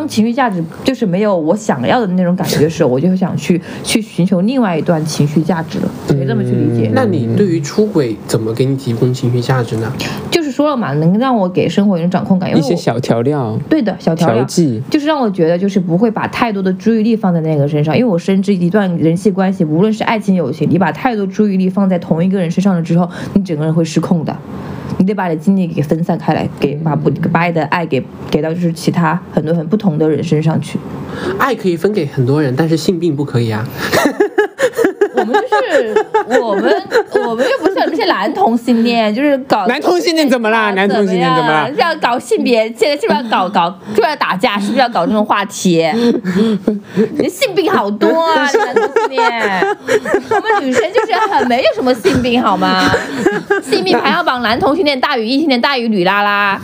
[0.06, 6.92] 当情绪价值就是没有我想要的那种感觉的时候，我就会想去去寻求另外一段情绪价值了，可以这么去理解。
[6.94, 9.92] 那你对于出轨怎么给你提供情绪价值呢？
[10.30, 14.36] 就是说了嘛，能让我给生活一种掌控感，因为一些小调料、对的小调料。
[14.36, 24.38] 调剂，就是让我觉得，就是不会把太多的注意力放在那个身上，因为我深知一段人际关系，无论是爱情、友情，你把太多注意力放在同一个人身上了之后，你整个人会失控的。
[24.98, 30.80] 你得把你的精力给分散开来，给把不把你的爱给给到就是其他很多很不同的人身上去。
[31.38, 33.68] 爱可以分给很多人，但是性病不可以啊。
[35.26, 36.84] 我们就是我们，
[37.28, 40.72] 我们又不是那些男同性恋，就是搞男同性恋怎么啦？
[40.72, 41.70] 男同性恋怎么啦？
[41.78, 44.60] 要搞性别，现在是不是要搞搞，是不是要打架？
[44.60, 45.84] 是不是要搞这种话题？
[47.18, 49.78] 你性病好多啊， 男同性恋。
[50.30, 52.92] 我们女生就是很没有什么性病好吗？
[53.64, 56.60] 性病排行榜，男同性恋大于异性恋大于女拉拉，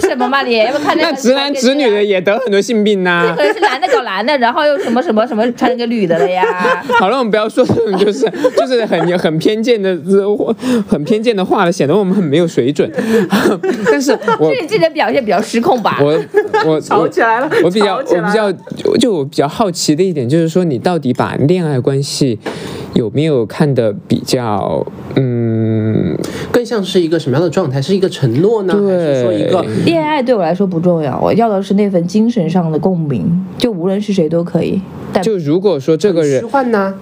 [0.00, 0.56] 什么嘛你？
[0.58, 6.44] 要不看那直男直女的也得很多性病呐、可能是男的搞男的，然后又什么什么什么穿个女的了呀？
[6.98, 8.24] 好了，我们不要说这种就是
[8.56, 9.98] 就是很 很偏见的
[10.86, 12.88] 很偏见的话了，显得我们很没有水准。
[13.90, 15.98] 但是我是你自己的表现比较失控吧？
[16.04, 16.16] 我
[16.64, 22.38] 我吵起来了我比较我比较就就我比较好奇的一点就是说，你到底把恋爱关系
[22.94, 26.16] 有没有看得比较嗯
[26.52, 27.82] 更像是一个什么样的状态？
[27.82, 34.80] 是一个承诺呢，还是说一个恋爱对我来说不重要，我要的是那份精神上的共鸣，就无论是谁都可以。
[35.12, 36.94] 但就如果说这个人虚幻呢？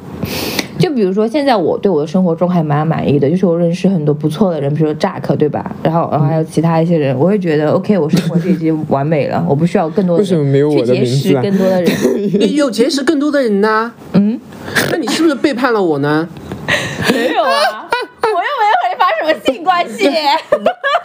[0.78, 5.74] 就比如说，现在我对我的生活中还蛮满意的，就是我认识很多不错的人，比如说 Jack，对吧？
[5.82, 11.92] 然后，然后还有其他一些人，我会觉得 OK，我生活就已经完美了，我不需要更多的为什么没有我的去结识名字啊更多的人。
[12.40, 14.38] 你有结识更多的人呐、嗯，
[14.90, 16.28] 那你是不是背叛了我呢？
[17.12, 17.83] 没有啊，
[19.26, 20.08] 什么性关系。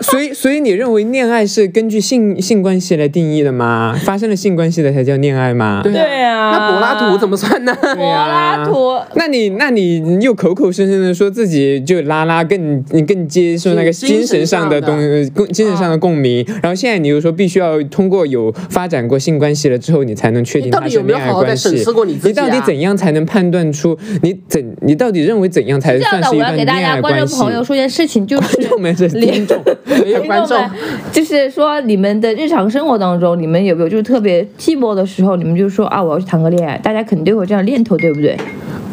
[0.01, 3.93] 所以，所以你认为恋爱是根据性性关系来定义的吗？
[4.05, 5.82] 发生了性关系的才叫恋爱吗？
[5.84, 7.75] 对对啊那柏拉图怎么算呢？
[7.82, 14.97] 对柏拉图那你那你又口口声声的说自己就拉拉更你更接受那个精精神上的东
[15.36, 27.36] 共精神上的共鸣，然后现在你又说必须要通过有发展过性关系了之后，你才能确定你到底有它是恋爱没有好好地关系审视过你自己啊你到底怎样才能判断出你怎你到底认为怎样才算是一我要给大段恋爱家观众关系？
[27.41, 30.72] 朋友说一件事情，就是观众们是听众， 没有观众听众们，
[31.12, 38.38] 就是说你们的日常生活当中，你们有没有就是特别寂寞的时候，你们就说啊，我要去谈个恋爱，大家肯定会有这样念头，对不对？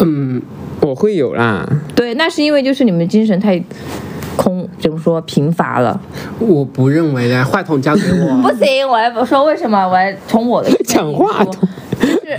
[0.00, 0.42] 嗯，
[0.82, 1.66] 我会有啦。
[1.94, 3.62] 对，那是因为就是你们精神太
[4.36, 5.98] 空，怎么说贫乏了？
[6.38, 8.42] 我不认为的，话筒交给我。
[8.46, 9.86] 不行，我还不说为什么？
[9.86, 11.66] 我还从我的讲话筒
[12.00, 12.38] 就是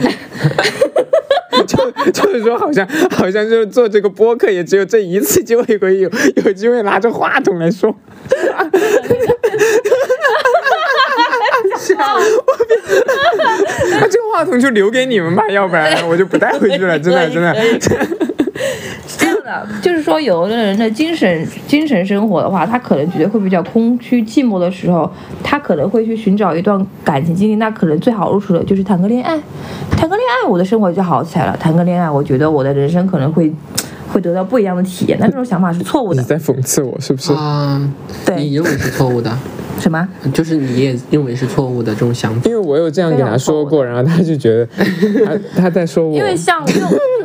[1.78, 6.11] 就 就是说，好像好像就是做这个播客也只有这一次机会，可以有
[6.43, 7.95] 有机会拿着话筒来说。
[13.89, 17.55] 那这个话筒就留给你们吧，要不然我就不带回去了，真的真的。
[19.82, 25.10] 就是说，有的人的精神精神生活的话，他可能觉得会比较空虚、寂寞的时候，
[25.43, 27.56] 他可能会去寻找一段感情经历。
[27.56, 29.39] 那可能最好入手的就是谈个恋爱，
[29.91, 31.56] 谈个恋爱，我的生活就好起来了。
[31.58, 33.52] 谈个恋爱，我觉得我的人生可能会
[34.12, 35.18] 会得到不一样的体验。
[35.20, 36.22] 但这种想法是错误的。
[36.22, 37.34] 你在讽刺我是不是？
[37.34, 39.32] 啊，你对，认为是错误的，
[39.80, 40.08] 什么？
[40.34, 42.41] 就是你也认为是错误的这种想法。
[42.45, 44.68] 因为我有这样给他说过，然后他就觉得
[45.26, 46.24] 他他在说我因。
[46.24, 46.66] 为像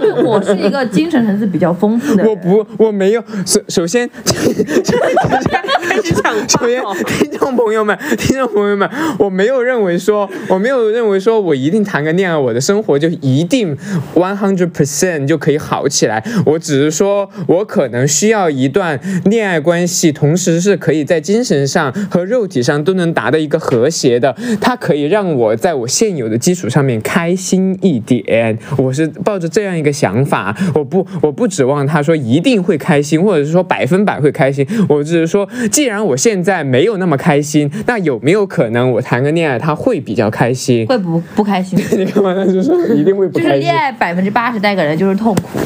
[0.24, 3.22] 我是一个精神层次比较丰富的人，我不，我没有。
[3.46, 8.88] 首首先，开始讲首先，听众朋友们，听众朋友们，
[9.18, 13.76] 我没有认为说，我没有认为说我一定谈个恋爱，我的生活就一定
[14.14, 16.24] one hundred percent 就可以好起来。
[16.46, 28.58] 我只是说我可能需要一段恋爱关系，同时是可以在精神上和肉体上都能达到一个和谐的，它可以让我在我现有的基础上面开心一点。
[28.78, 34.66] 我是抱着这样一个想法，我不我不指望他说一定会开心，或者是说百分百会开心。
[34.88, 40.86] 我只是说，既然我现在没有那么开心，那有没有可能我谈个恋爱他会比较开心？
[40.86, 41.78] 会不不开心。
[41.98, 42.34] 你干嘛？
[42.34, 43.76] 他就说一定会不开心就是恋。
[43.76, 45.58] 爱百分之八十带给人就是痛苦，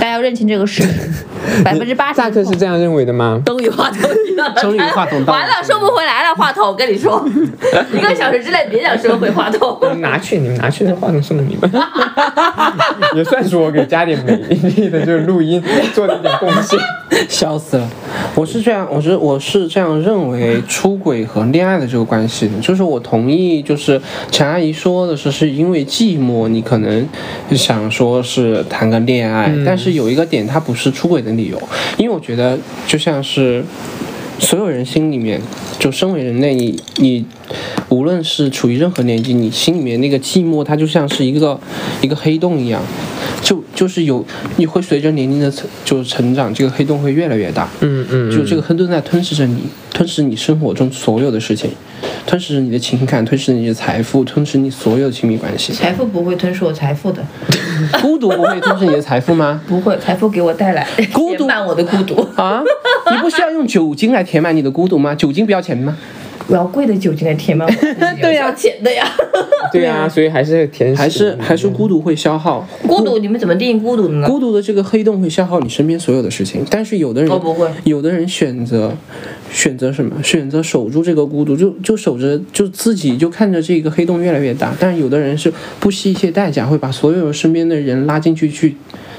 [0.00, 1.10] 大家要认清这个事实。
[1.64, 3.40] 百分之八十大克是这样认为的吗？
[3.44, 4.00] 终于话筒
[4.60, 7.24] 终于话筒到了完了，收不回来了，话筒，我跟你说，
[7.92, 9.78] 一个小时之内别想收回话筒。
[9.82, 11.70] 你们拿去，你们拿去，那话筒送给你们，
[13.14, 16.78] 也算是我给加点美丽的就是录音做了一点贡献。
[17.28, 17.88] 笑死了！
[18.34, 24.00] 我是这样，我是我是这样认为出轨和恋爱的这个关系的，就是我同意，就是
[24.32, 27.06] 陈阿姨说的是，是因为寂寞，你可能
[27.52, 31.60] 想说是谈个恋爱，但是有一个点，它不是出轨的理由，
[31.98, 33.64] 因为我觉得就像是。
[34.40, 35.40] 所有人心里面，
[35.78, 37.24] 就身为人类，你你
[37.88, 41.58] 无论是处于任何年纪，你心里面那个寂寞，它就像是一个
[42.02, 42.82] 一个黑洞一样，
[43.42, 44.26] 就就是有
[44.56, 48.30] 你会随着年龄的成就是成长，这个黑洞会越来越大，嗯嗯。
[48.30, 49.58] 就这个黑洞在吞噬着你，
[49.94, 51.70] 吞噬你生活中所有的事情，
[52.26, 55.72] 吞噬你的情感，吞噬你的财富，吞噬你所有的亲密关系。
[55.72, 57.24] 财富不会吞噬我财富的，
[58.02, 59.60] 孤独不会吞噬你的财富吗？
[59.68, 62.20] 不会，财富给我带来孤独填满我的孤独。
[62.34, 62.60] 啊，
[63.12, 65.14] 你不需要用酒精来填满你的孤独吗？
[65.14, 65.96] 酒精不要钱吗？
[66.46, 69.06] 我要贵的酒精来填满我的 孤独，对呀要钱的呀。
[69.72, 74.28] 对啊，所以还是填，还是还是孤独会消耗孤独，你们怎么定义孤独的呢？
[74.28, 78.94] 孤独的这个黑洞会消耗你身边所有的事情，但是有的人我不会有的人选择
[79.50, 80.22] 选择什么？
[80.22, 84.72] 选择守住这个孤独，就就守着，就自己就看着这个黑洞越来越大。
[84.78, 88.76] 但是有的人是不惜一切代价，会把所有身边的人拉进去，去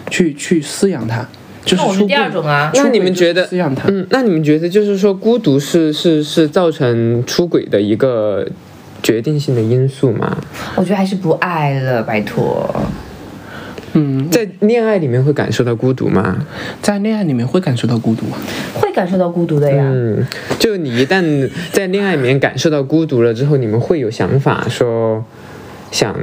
[0.09, 1.27] 去去饲养他，
[1.65, 2.71] 就是那我是第二种啊。
[2.75, 3.49] 那你们觉得？
[3.87, 8.47] 嗯，那你们觉得就是说孤独是是是造成出轨的一个
[9.01, 10.37] 决定性的因素吗？
[10.75, 12.69] 我觉得还是不爱了，拜托。
[13.97, 16.45] 嗯，在恋爱里面会感受到孤独吗？
[16.81, 18.37] 在恋爱里面会感受到孤独吗？
[18.73, 19.85] 会感受到孤独的呀。
[19.85, 20.25] 嗯，
[20.59, 25.23] 就你一旦在恋爱里面感受到孤独了之后，你们会有想法说
[25.91, 26.13] 想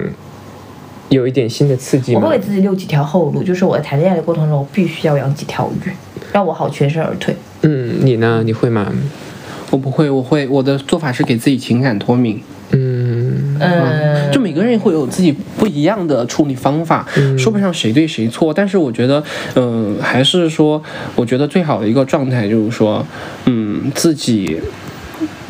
[1.13, 2.39] 有一点新的刺激吗我会？
[2.39, 5.91] 给自己留几条后路，就是我在谈恋爱的过程中，我必须要养几条鱼，
[6.33, 7.37] 让我好全身而退。
[7.63, 8.43] 嗯，你呢？
[8.45, 8.91] 你会吗？
[9.71, 12.41] 我不会，我会我的做法是给自己情感脱敏。
[12.71, 17.07] 嗯，嗯，就每个人会有自己不一样的处理方法，
[17.39, 18.53] 说不上谁对谁错。
[18.55, 19.23] 但是我觉得，
[19.57, 20.83] 嗯、还是说，
[21.15, 23.07] 我觉得最好的一个状态就是说，
[23.45, 24.59] 嗯，自己。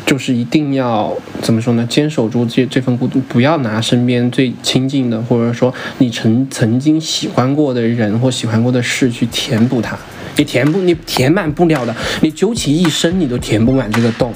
[0.05, 1.85] 就是一定要怎么说呢？
[1.89, 9.97] 坚守住这这份孤独，不要拿身边最亲近的，或者说你曾曾经喜欢过的人或喜欢过的事去填补它。
[10.35, 14.33] 你填不，你填满不了的，你究其一生你都填不满这个洞。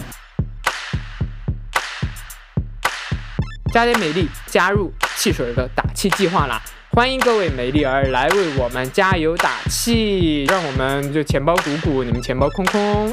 [3.74, 6.61] 加点美丽，加入汽水的打气计划啦！
[6.91, 13.11] 欢迎各位美丽儿来为我们加油打气，让我们就钱包鼓鼓，你们钱包空空。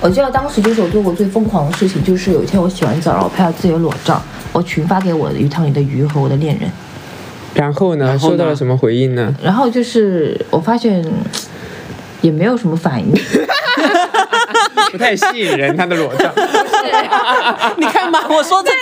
[0.00, 4.22] 我记得当时就是我做过最疯狂的事情，就是有一天我洗完澡，然后我拍了自己的裸照，
[4.52, 6.70] 我群发给我的鱼塘里的鱼和我的恋人，
[7.54, 8.36] 然后呢，然后呢？
[8.36, 9.34] 收到了什么回应呢？
[9.42, 11.04] 然后就是我发现
[12.20, 13.10] 也没有什么反应，
[14.92, 16.32] 不太吸引人，他的裸照。
[17.76, 18.74] 你看吧，我说这大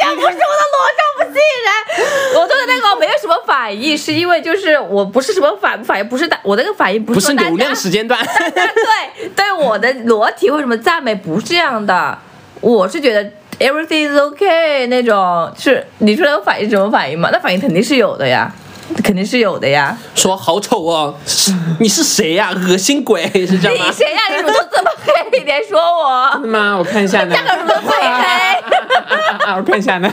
[0.00, 1.02] 家不是我的裸照
[1.38, 8.18] 不吸引人，我做的那个没有什么反应，是因为就是我不是什么反反应，不是大我那个反应不不是是说大家流量时间段。
[8.24, 12.18] 对对我的裸体或什么赞美不是这样的，
[12.60, 13.30] 我是觉得
[13.60, 17.30] everything is okay 那种，是你说的反应是什么反应吗？
[17.32, 18.52] 那反应肯定是有的呀，
[19.04, 19.96] 肯定是有的呀。
[20.14, 23.92] 说好丑哦，是你是谁呀、恶心鬼是这样吗你？
[23.92, 26.76] 谁呀、你乳头这么黑，你别说我，真的吗？
[26.76, 27.34] 我看一下呢。
[27.38, 28.64] 这个乳头最黑。
[29.56, 30.12] 我看一下呢。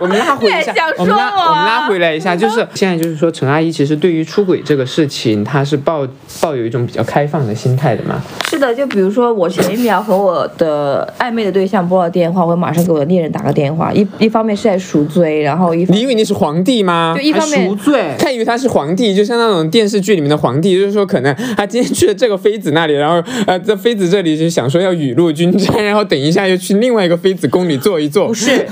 [0.00, 6.06] 我们拉回一下我们拉我们拉回来一下， 就是现在就是说，陈阿姨其实对于出轨这个事情，她是抱
[6.40, 8.20] 抱有一种比较开放的心态的嘛。
[8.48, 17.22] 是的，就比如说我前一秒和我的暧昧的对象拨了电话，我会马上给我的恋人打个电话，一一方面是在赎罪，然后一方你以为你是皇帝吗就？
[17.22, 28.26] 一方面赎罪，他以为他是皇帝，就像那种电视剧里面的皇帝，就是说可能他今天去了这个妃子那里，然后呃在妃子这里就想说要雨露均沾，然后等一下又去另外一个妃子宫里坐一坐。
[28.28, 28.66] 不是，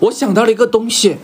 [0.00, 1.14] 我想到了一个东西，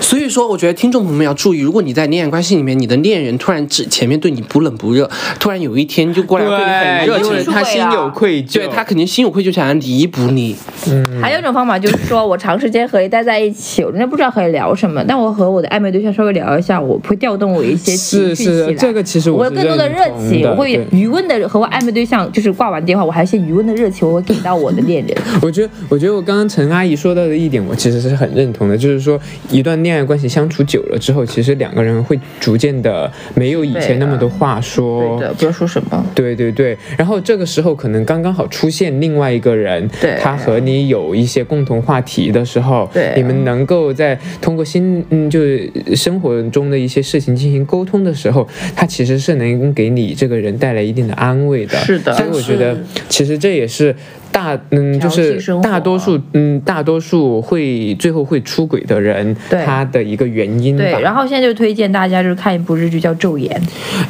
[0.00, 5.10] 所以说我觉得听众朋友们要注意，如果你在恋爱关系里面，你的恋人突然只前面对你不冷不热，
[5.40, 8.54] 突然有一天就过来对你很热，因为情，他心有愧疚。
[8.54, 10.54] 对他肯定心有愧疚，想要弥补你。
[10.86, 25.16] 嗯还有一种方法就是说我长时间和你待在一起，我真的不知道和你聊什么，但我和我的暧昧对象稍微聊一下，我会调动我一些情绪是是起来这个其实我我有更多的热情，我会余温的和我暧昧对象就是挂完电话，我还有一些余温的热情，我会给到我的恋人。
[25.40, 29.20] 我觉得，我觉得我刚刚陈阿姨说到的一点，我其实是很认同的，就是说，
[29.50, 35.18] 一段恋爱关系相处久了之后，其实两个人会逐渐的没有以前那么多话说。
[35.18, 36.06] 对的，不知道说什么。
[36.14, 51.76] 对对对，然后这个时候可能刚刚好出现另外一个人，对他和你有一些共同话题的时候，对你们能够在通过心嗯，就是生活中的一些事情进行沟通的时候，他其实是能给你这个人带来一定的安慰的。
[51.78, 52.76] 是的所以我觉得
[53.08, 53.94] 其实这也是
[54.32, 60.82] 大嗯，就是大多数嗯，大多数会最后会出轨的人，对他的一个原因吧。
[60.82, 63.58] 对，然后现在就推荐大家就是看一部日剧叫《昼颜》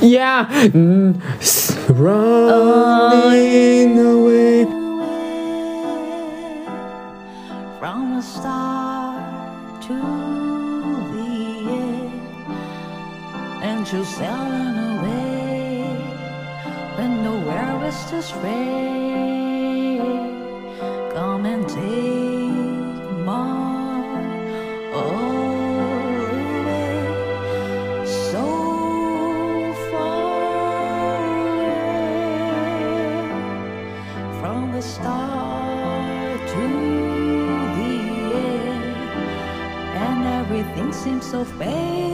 [0.03, 0.45] ，Yeah，
[0.75, 1.15] 嗯
[1.89, 4.67] ，running away。
[7.79, 9.21] From the start
[9.87, 9.95] to
[11.13, 12.11] the end,
[13.63, 15.87] and you're sailing away
[16.99, 18.96] when nowhere is to stray.
[41.27, 42.06] so fast.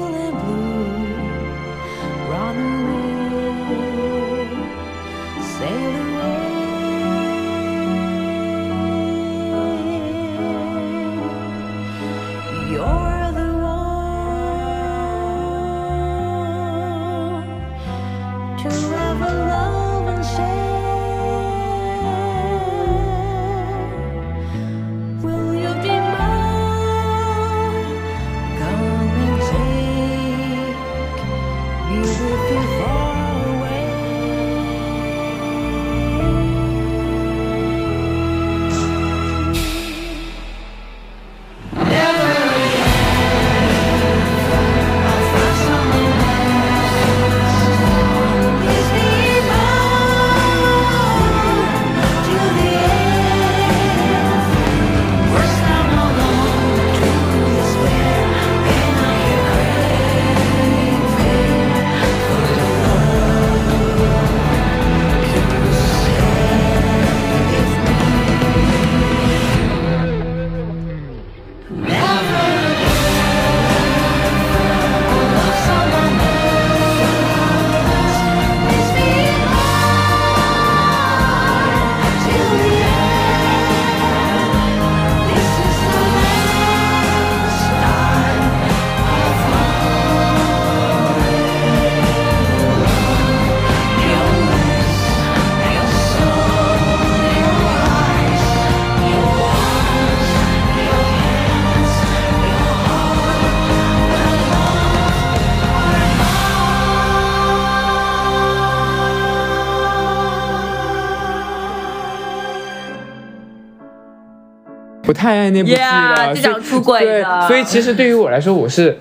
[115.22, 118.98] 太爱那部戏 Yeah，了，就所以讲出轨的对，所以其实对于我来说，我是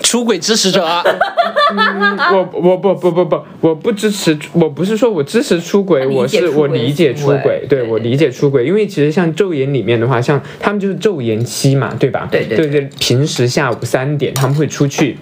[0.00, 12.28] 出轨支持者，我我不不不不，我不支持，我不是说我支持出轨，我是我理解出轨，对对我理解出轨，因为其实像昼颜里面的话，像他们就是昼颜期嘛，对吧？
[12.30, 15.16] 对对对对，平时下午三点他们会出去。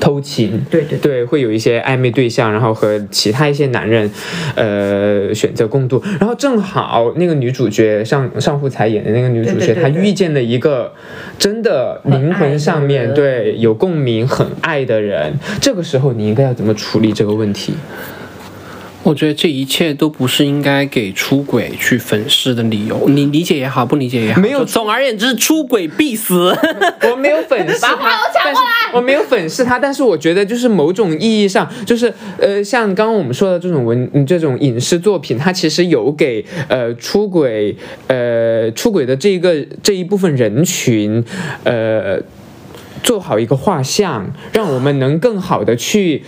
[0.00, 4.10] 偷情，对对对，会有一些暧昧对象，然后和其他一些男人，
[4.54, 6.02] 呃，选择共度。
[6.18, 10.92] 然后正好那个女主角上上户彩演的那个女主角，她遇见了一个
[11.38, 15.32] 真的灵魂上面对有共鸣、很爱的人。
[15.60, 17.74] 这个时候你应该要怎么处理这个问题？
[19.04, 23.06] 我觉得这一切都不是应该给出轨去粉饰的理由。
[23.08, 26.56] 你理解也好，不理解也好，没有就总而言之，出轨必死。
[27.10, 27.96] 我没有粉饰他，
[28.34, 28.60] 但是
[28.94, 37.76] 我没有粉饰他，但是我觉得就是某种意义上，就是呃，像刚刚我们说的这种文嗯这种影视作品，它其实有给呃出轨
[38.06, 41.22] 呃出轨的这一个这一部分人群
[41.64, 42.18] 呃。
[43.04, 46.24] 做好一个画像，让我们能更好的去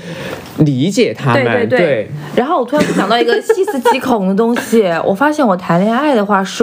[0.58, 1.42] 理解他们。
[1.44, 6.62] 对对对然后我突然想到一个细思极恐的东西， 我发现我谈恋爱的话是，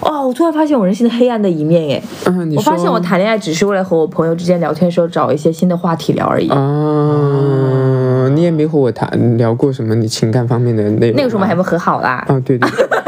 [0.00, 2.02] 哦，我突然发现我人性的黑暗的一面耶！
[2.26, 6.48] 嗯，你我发现我谈恋爱只是为了和我朋友之间聊天的时候找一些新的话题聊而已。
[6.50, 11.16] 啊，你也没和我谈聊过什么你情感方面的内容。
[11.16, 12.24] 那个时候我们还没和好啦。
[12.28, 12.68] 啊，对对。
[12.70, 13.01] 对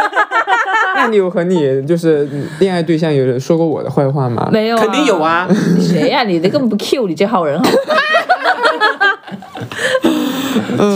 [1.04, 2.26] 那你有和你就是
[2.60, 4.48] 恋爱对象有人说过我的坏话吗？
[4.50, 5.18] 没有、肯定有。
[5.18, 5.46] 啊，
[5.76, 7.96] 你谁呀、你这根本不 Q 你这号人好吗？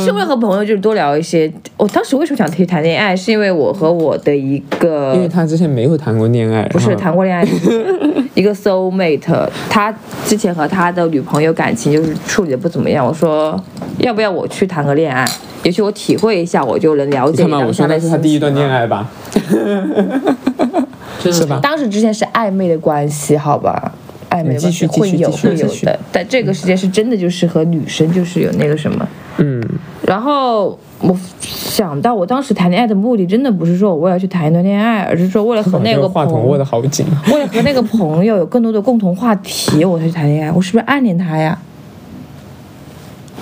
[0.05, 1.53] 是为了和朋友就是多聊一些。
[1.77, 7.47] 我当时为什么想提谈恋爱，是因为我和我的一个因为他之前没有谈过恋爱，不是谈过恋爱
[8.35, 9.95] 一个 soul mate，他
[10.25, 13.07] 之前和他的女朋友感情就是处理的不怎么样。
[13.07, 13.63] 我说
[13.99, 15.25] 要不要我去谈个恋爱？
[15.65, 19.09] 也许我体会一下，我就能了解你看嘛，我说那是他第一段恋爱吧，
[21.21, 21.59] 是吧？
[21.63, 23.93] 当时之前是暧昧的关系，好吧？
[24.31, 29.09] 暧昧的关系继续继续会有继续继续会有的，但这个时间是真的就是和女生就是有那个什么。
[29.39, 29.63] 嗯，
[30.07, 37.07] 然后我想到，我当时谈恋爱的目的真的不是说我为了去谈一段恋爱，而是说为了和那个话筒握得友，好紧。
[37.33, 40.53] 为了和那个朋友有更多的共同话题，我才去谈恋爱。
[40.53, 41.59] 我是不是暗恋他呀？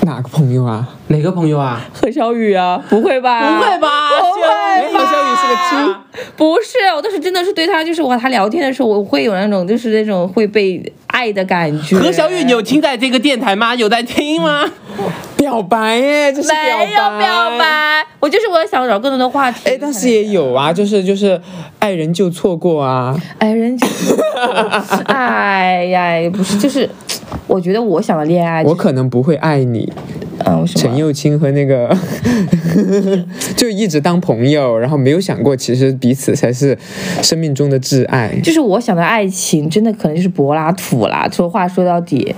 [0.03, 0.96] 哪个朋友啊？
[1.09, 1.85] 哪个朋友啊？
[1.93, 2.83] 何小雨啊？
[2.89, 3.59] 不会吧？
[3.59, 3.89] 不会吧
[4.21, 4.93] 不会？
[4.93, 5.95] 何小雨是个猪。
[6.37, 11.97] 不是，我当时真的是对他，就是我和他聊天的时候，我会有那种就是那种会被爱的感觉。
[11.97, 13.75] 何小雨，你有听在这个电台吗？
[13.75, 14.65] 有在听吗？
[15.37, 16.87] 表白耶，这是表白。
[16.87, 17.59] 没有表。
[17.59, 18.05] 白？
[18.19, 19.61] 我就是我想找更多的话题。
[19.71, 21.41] 哎，但是也有啊，就是就是
[21.79, 23.15] 爱人就错过啊。
[23.39, 23.87] 爱人就，
[25.05, 26.89] 哎呀，不是，就是，
[27.47, 29.93] 我觉得我想的恋爱、就是，我可能不会爱你，
[30.45, 30.67] 嗯？
[30.67, 31.97] 陈幼卿和那个
[33.57, 36.77] 就一直当朋友，然后没有想过其实彼此才是
[37.23, 38.39] 生命中的挚爱。
[38.43, 41.29] 就是我想的爱情，真的可能就是柏拉图啦。
[41.33, 42.35] 说话说到底，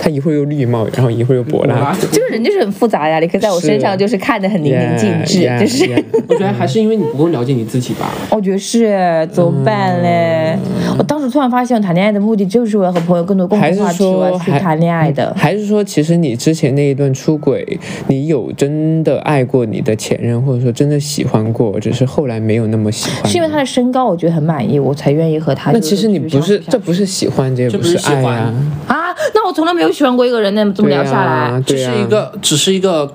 [0.00, 2.06] 他一会儿又绿帽，然后一会儿又柏拉图。
[2.08, 3.18] 就是人就是很复杂呀。
[3.20, 8.12] 你可以在我身上就是看得很淋漓尽致 Yeah, yeah, 就是 yeah 我觉得还是因为你不够了解你自己吧。
[8.30, 10.58] 我觉得是怎么办嘞？
[10.98, 15.34] 我当时突然发现，我谈恋爱的目的就是为了和朋友更多共还是同话题，我要说还去谈恋爱的。
[15.34, 17.78] 还是说，其实你之前那一段出轨，
[18.08, 23.30] 你有真的爱过你的前任，或者说真的喜欢过，只是后来没有那么喜欢。
[23.30, 25.72] 是因为他的身高我觉得很满意，我才愿意和他。
[25.72, 28.52] 那其实你不是，这不是是喜欢，这也这不不是喜欢爱呀、
[28.88, 29.14] 啊？
[29.32, 33.08] 那我从来没有喜欢过一个人，那么这么聊下来啊，这、是一个，只是一个，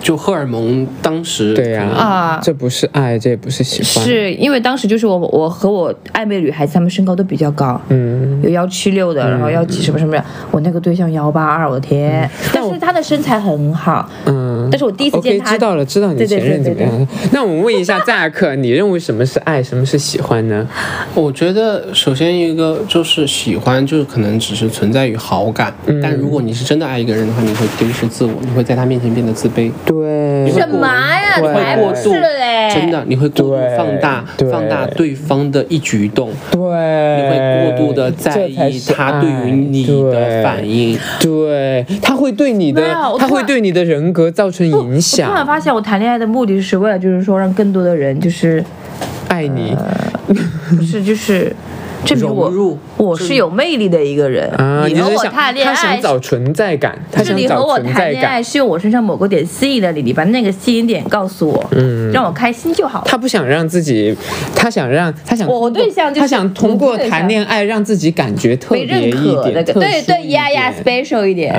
[0.00, 10.24] 就荷尔蒙当时对呀、啊这不是爱，这也不是喜欢。，是因为当时就是我我和我暧昧女孩子，她们身高都比较高，嗯，有幺七六的，然后幺几什么什么的。
[10.50, 12.28] 我那个对象幺八二，我的天！
[12.52, 17.08] 但是他的身材很好，嗯，但是我第一次见他，知道了，知道你前任怎么样。
[17.32, 20.66] 那我们问一下扎克，你认为什么是爱，什么是喜欢呢？
[21.14, 31.40] 我觉得首先一个就是喜欢，就是可能只是存在于好感，嗯但如果你是真的爱一个人的话，你会丢失自我，你会在他面前变得自卑，对，什么呀？
[31.40, 32.70] 对才过度嘞！
[32.74, 40.98] 真的，你会过度放大放大对方的一举一动，对，你会过度的在意他对于你的反应。
[41.20, 45.46] 对，他会对你的没有，他会对你的人格造成影我突然。
[45.46, 48.62] 发现，我谈恋爱的目的是为了，就是说让更多的人，就是
[49.28, 49.74] 爱你
[50.76, 51.54] 不是就是
[52.04, 54.48] 证明我我是有魅力的一个人。
[54.56, 58.12] 啊，你和我谈恋爱他想找存在感，是你和想找我谈存在感。
[58.12, 63.04] 恋爱是用我身上某个点吸引了你，你把那个吸引点告诉我，嗯让我开心就好了。
[63.06, 64.16] 他不想让自己，
[64.54, 71.54] 他想让他想我对象就是他想通过谈恋爱让自己感觉特别一认可的，点，特对对呀呀点，special 一点。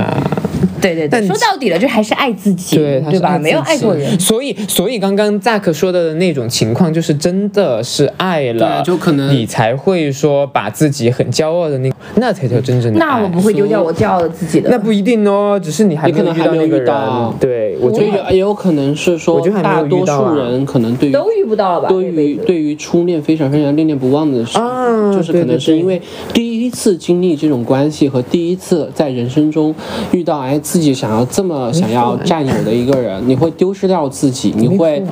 [0.82, 3.38] 对对对，但说到底了，就还是爱自己，对，吧？
[3.40, 4.20] 没有爱过人。
[4.20, 13.06] 所以，所以刚刚 Zack 说的那种情况，就是真的是爱了，就可能你才会说把自己很骄傲的那，那才叫真正的爱。
[13.06, 14.70] 那我不会丢掉我骄傲的自己的。
[14.70, 17.36] 那不一定哦，只是你还可能没有遇到还没有遇那个人到。
[17.40, 21.90] 对，我我觉觉得得也有可能是说我觉得还没有大多遇到啊数人可能对于都遇不到了吧？
[21.90, 26.02] 对于对于初恋非常非常恋恋不忘的事，啊就是可对对对能是因为
[26.34, 29.74] 第一次经历这种关系和第一次在人生中
[30.12, 35.04] 遇到哎自己想要这么想要占有的一个人，你会丢失掉自己，你会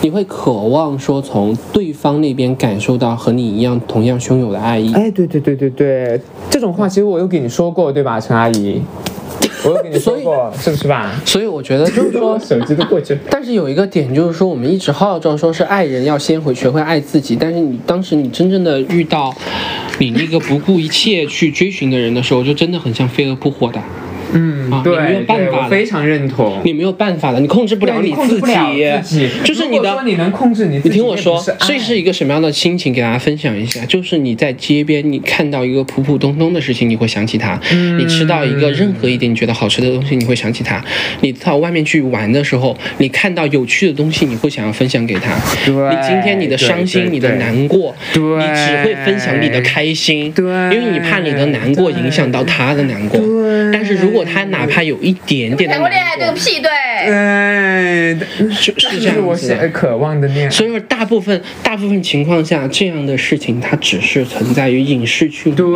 [0.00, 4.92] 你会渴望说从对方那边感受到和你一样同样汹涌的爱意。
[4.92, 8.80] 哎，对对对对对，这种话其实我有给你说过，对吧，陈阿姨？
[9.64, 11.12] 我有给你说过，是不是吧？
[11.24, 13.20] 所以我觉得就是说， 手机都过去了。
[13.30, 19.34] 但是有一个点就是说，我们一直号召说是爱人要先会学会爱自己，但是你当时你真正的遇到
[19.98, 23.80] 你那个不顾一切去追寻的人的时候，就真的很像飞蛾扑火的，
[24.34, 26.60] 嗯啊，你没有对，对办法的我非常认同。
[26.64, 28.52] 你没有办法的，你控制不了对你自己，
[29.02, 30.02] 自己就是你的。
[30.04, 32.92] 你能控制你自己，你听我说，这这是一个什么样的心情？
[32.92, 40.78] 给大家分享一下，就是你在街边，你看到一个普普通通的事情，你会想起他；嗯你吃到一个任何一点你觉得好吃的东西，你会想起他；
[41.20, 45.34] 你到外面去玩的时候，你看到有趣的东西，你会想要分享给他。
[45.64, 53.18] 对你今天你的伤心，对对你的难过，对你只会分享你的开心，对因为你怕你的难过影响到他的难过。
[53.20, 56.70] 对但是如果他哪怕有一点点的谈过恋爱难过，这个屁对。
[57.04, 59.70] 对，是是这这是我样子。
[59.72, 60.50] 渴望的恋爱。
[60.50, 65.66] 所以说，大部分大部分情况下，这样的事情它只是存在于影视剧里，对，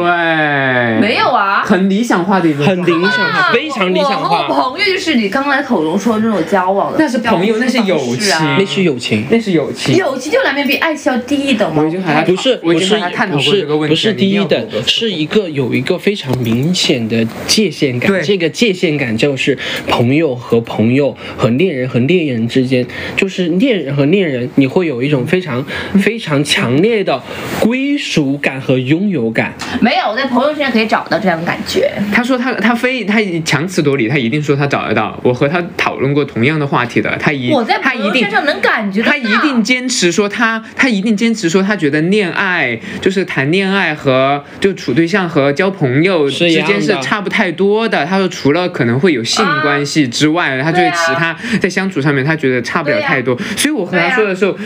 [1.01, 4.71] 没有啊，很理想化的一个很理想化，非常理想我和我化。
[4.71, 9.97] 朋友就是你刚才口中说的那种交往的，那是朋友那是友情交往方式啊那是友情，那是友情。
[9.97, 11.83] 友情就难免比爱情要低一等嘛。
[11.83, 18.23] 我已经和他不是我已不是和他探讨不是过这个问题不是第一等是一个有一个非常明显的界限感对。
[18.29, 19.57] 这个界限感就是
[19.89, 25.65] 朋友和朋友和恋人和恋人之间，就是恋人和恋人，你会有一种非常
[25.99, 27.23] 非常强烈的
[27.59, 29.55] 归属感和拥有感。
[29.81, 31.91] 没有，我在朋友身上可以找到这样的感觉。
[32.13, 35.19] 他说他他非他强词夺理，他一定说他找得到。
[35.23, 39.09] 我和他讨论过同样的话题的，他一我在他一定朋友身上能感觉到。
[39.09, 48.05] 他一定坚持说他他一定坚持说他觉得恋爱就是谈恋爱和就处对象和交朋友之间是差不太多的。
[48.05, 53.39] 他说除了可能会有性关系之外，他觉得其他在相处上面他觉得差不了太多。
[53.57, 54.57] 所以我和他说的时候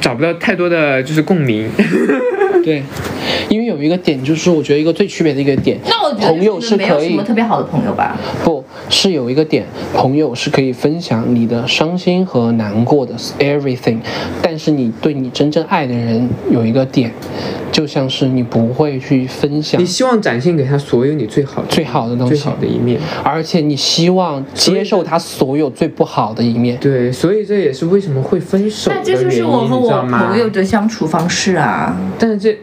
[0.00, 1.68] 找不到太多的就是共鸣。
[2.64, 2.82] 对，
[3.48, 8.16] 因为有一个点，就是我觉得一个最区别的一个点，那我觉得朋友是可以什么特别好的朋友吧。
[8.44, 13.98] 不是有一个点，朋友是可以分享你的伤心和难过的 everything，
[14.42, 17.12] 但是你对你真正爱的人有一个点，
[17.70, 22.98] 就像是你不会去分享你，希望展现给他所有你最好的最好的东西最好的一面。
[23.22, 26.78] 而且你希望接受他所有最不好的一面。
[26.80, 31.96] 对，所以这也是为什么会分手的那这原因，就是我和你知道我吗朋友的相处方式啊。
[32.18, 32.57] 但是这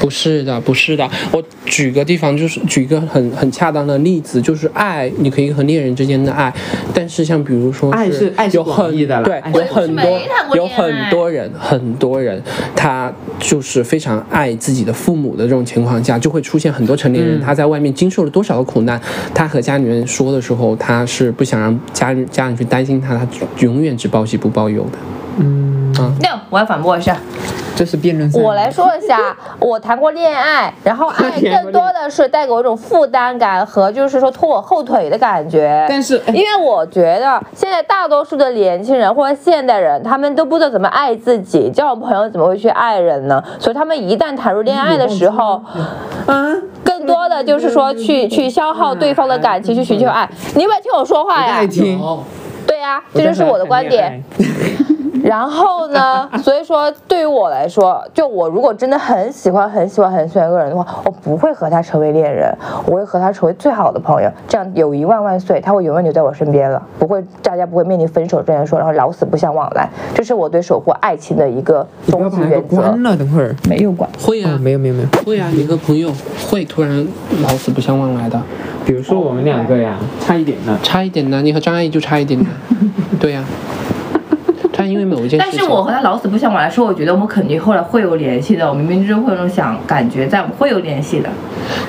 [0.00, 1.08] 不是的，不是的。
[1.30, 6.52] 我举个地方，就是举一个很很恰当的例子，就是爱，你可以和恋人之间的爱，
[6.92, 10.20] 但是像比如说爱是爱是有很广义的啦对有很多
[10.56, 12.42] 有很多人，很多人
[12.74, 19.00] 他就是非常爱自己的父母的这种情况下，就会出现很多成年人，嗯他在外面经受了多少的苦难，
[19.32, 23.24] 他和家里人说的时候，他是不想让家人家人去担心他，他
[23.60, 24.98] 永远只报喜不报忧的。
[26.20, 27.16] 六，我要反驳一下。
[27.74, 28.38] 这是辩论赛。
[28.38, 35.86] 我来说一下， 我谈过恋爱，然后爱更多的是带给我一种负担感和就是说拖我后腿的感觉。
[35.88, 43.42] 但是哎因为我觉得现在大多数的年轻人或者现代人，他们都不知道怎么爱自己，交朋友怎么会去爱人呢？
[43.58, 45.62] 所以他们一旦谈入恋爱的时候，
[46.26, 50.28] 嗯，更多的就是说去去消耗对方的感情，去寻求爱。
[50.54, 51.62] 你有没有听我说话呀
[52.66, 54.22] 对呀、这就是我的观点。。
[55.22, 62.52] 然后呢，所以说对于我来说，就我如果真的很喜欢、很喜欢、很喜欢一个人的话，我不会和他成为恋人，
[62.86, 64.30] 我会和他成为最好的朋友。
[64.48, 69.88] 这样友谊万万岁，他会永远留在我身边了，不会大家不会面临分手这样说，然后老死不相往来。
[70.14, 73.02] 这是我对守护爱情的一个不要把那个终极原则关。
[73.02, 73.54] 了，等会儿。
[73.68, 74.08] 没有关。
[74.20, 76.10] 会啊哦，，没有没有没有，会啊，你和朋友
[76.50, 77.06] 会突然
[77.42, 78.40] 老死不相往来的。
[78.84, 80.76] 比如说我们两个呀，差一点呢。
[80.82, 82.46] 差一点呢，你和张阿姨就差一点呢。
[83.20, 83.44] 对呀、
[84.82, 91.28] 他因为某一件事情，但是我和他老死不相往来，说我觉得我们肯定后来会有联系的，我冥冥之中会有种想感觉在，我们会有联系的。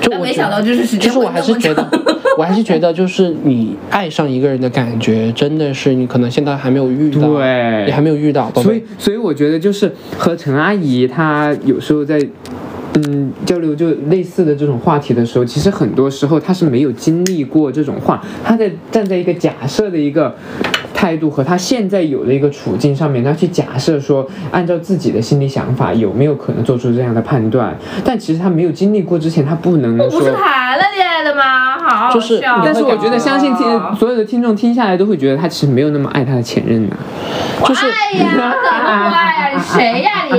[0.00, 1.86] 就我但没想到就是时间就是我还是觉得，
[2.38, 12.18] 我还是觉得就是你爱上一个人的感觉，真的是你可能现在还没有遇到，对你还没有遇到，所以，所以我觉得就是和陈阿姨她有时候在
[12.94, 20.34] 嗯交流就类似的这种话题的时候，其实很多时候他是没有经历过这种话，他在站在一个假设的一个。
[21.04, 27.76] 态度和他现在有的一个处境上面，他去假设说，按照自己的心理想法，有没有可能做出这样的判断？
[28.02, 30.06] 但其实他没有经历过之前，他不能说。
[30.06, 31.78] 我不是谈了恋爱的吗？
[31.78, 32.40] 好好就是。
[32.64, 33.66] 但是我觉得，相信听
[33.98, 36.96] 所有的听众听下来都会觉得他其实没有那么爱他的前任的。
[37.66, 39.54] 就是哎呀，怎么不爱呀？
[39.54, 40.38] 你谁呀你？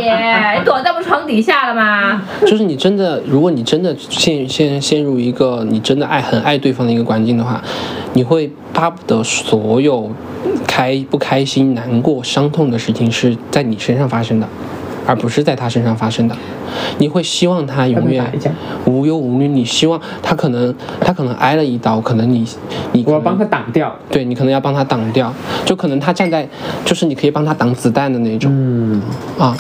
[0.57, 0.91] 你躲在
[1.26, 2.22] 床底下了吗？
[2.46, 7.62] 就是你真的，如果你真的陷陷陷入一个你真的爱很爱对方的一个环境的话，
[8.14, 10.12] 你会巴不得所有
[10.68, 14.48] 开不开心、难过、伤痛的事情是在你身上发生的，
[15.08, 16.36] 而不是在他身上发生的。
[17.00, 18.24] 你会希望他永远
[18.86, 22.46] 无忧无虑，你希望他可能他可能挨了一刀，可能你
[22.92, 23.96] 你能我要帮他挡掉。
[24.12, 25.34] 对你可能要帮他挡掉，
[25.66, 26.48] 就可能他站在
[26.84, 28.52] 就是你可以帮他挡子弹的那种。
[28.54, 29.02] 嗯，
[29.40, 29.58] 啊。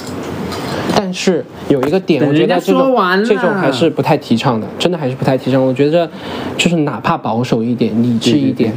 [0.95, 5.61] 但是有一个点，我觉得这种这种还是不太提倡的，真的还是不太提倡。
[5.61, 6.09] 我觉得
[6.57, 8.71] 就是哪怕保守一点、理智一点，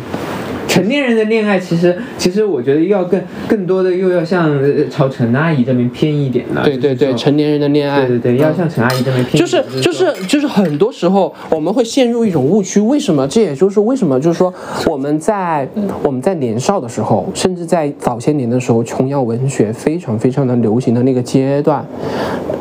[0.79, 6.63] 成年人的恋爱，其实其实我觉得要更更多的又要向呃朝陈阿姨这边偏一点了。
[6.65, 9.41] 对对对，成年人的恋爱，对对对，要嗯向陈阿姨这边偏。
[9.41, 13.27] 就是就是就是很多时候我们会陷入一种误区，为什么？
[13.27, 14.55] 这也就是为什么，就是说
[14.87, 15.69] 我们在
[16.05, 21.85] 我们在年少的时候，甚至在早些年的时候，琼瑶文学非常非常的流行的那个阶段，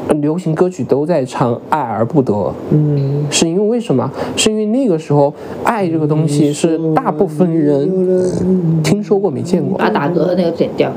[0.08, 2.34] 呃流行歌曲都在唱爱而不得，
[2.72, 4.12] 嗯，是因为为什么？
[4.36, 7.88] 是因为那个时候爱这个东西是大部分人
[8.84, 10.92] 听说过没见过，把打嗝的那个剪掉。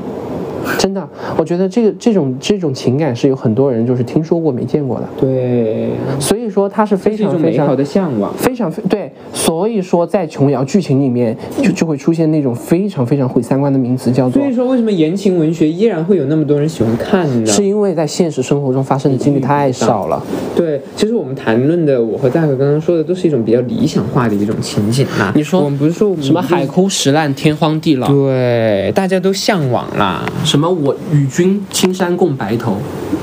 [0.77, 1.07] 真的，
[1.37, 5.89] 我觉得这个这种这种情感是有很多人就是听说过没见过的，对，
[6.19, 8.33] 所以说它是非常非常美好的向往。
[8.35, 17.51] 非常非对，所以说在琼瑶剧情里面就就会出现那种非常非常毁三观的名词，叫做所以说，为什么言情文学依然会有那么多人喜欢看呢？
[17.51, 20.21] 是因为在现实生活中发生的几率太少了。
[20.55, 25.31] 对，其实我们谈论的，我和大可刚刚说的，都是一种比较理想化的一种情景啦。
[25.35, 30.23] 你说我们不是说我们什么海枯石烂、天荒地老，对，大家都向往啦。
[30.51, 32.75] 什么我与君青山共白头，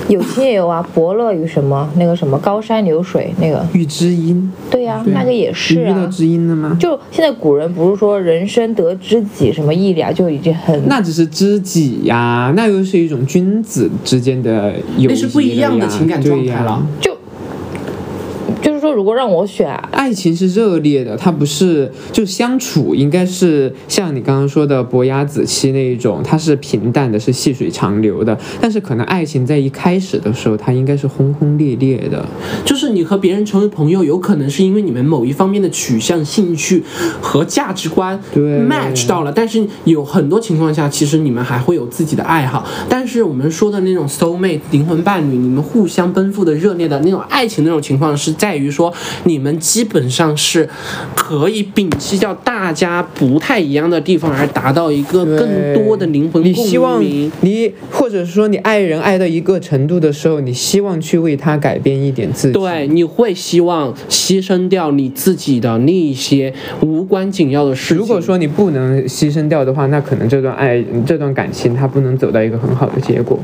[0.09, 5.91] 有情也有啊，伯乐与什么那个什么高山流水那个，遇知音，对呀、对啊那个也是啊。
[5.91, 6.75] 遇到知音了吗？
[6.81, 16.83] 就现在古人不是说人生得知己什么一俩就已经很那只是知己呀，那又是一种君子之间的友谊那是不一样的情感状态了。
[16.99, 17.18] 就就是
[18.89, 28.39] 说，如果让我选，爱情是热烈的，它不是就相处，应该是像你刚刚说的伯牙子期那一种，它是平淡的，是细水长流的。
[28.61, 32.25] 但是可能爱情在一开始的时候，它应该是轰轰烈烈的。
[32.65, 36.83] 就是你和别人成为朋友，有可能是因为你们某一方面的取向、兴趣
[37.21, 42.67] 和价值观对 match 到了，但是有很多情况下，其实你们还会有自己的爱好。
[42.89, 50.69] 但是我们说的那种 soul mate 灵魂伴侣，你们互相奔赴的热烈的那种爱情那种情况，是在于说你们基本上是
[51.17, 57.33] 可以摒弃掉大家不太一样的地方，而达到一个更多的灵魂共你希望鸣。
[57.41, 62.55] 你，或者说你爱人爱到一个程度的时候，你希望去为他改变一点自己。
[62.55, 67.97] 对，你会希望牺牲掉你自己的那一些无关紧要的事情。
[67.97, 73.41] 如果说你不能牺牲掉的话，那可能这段爱、这段感情它不能走到一个很好的结果。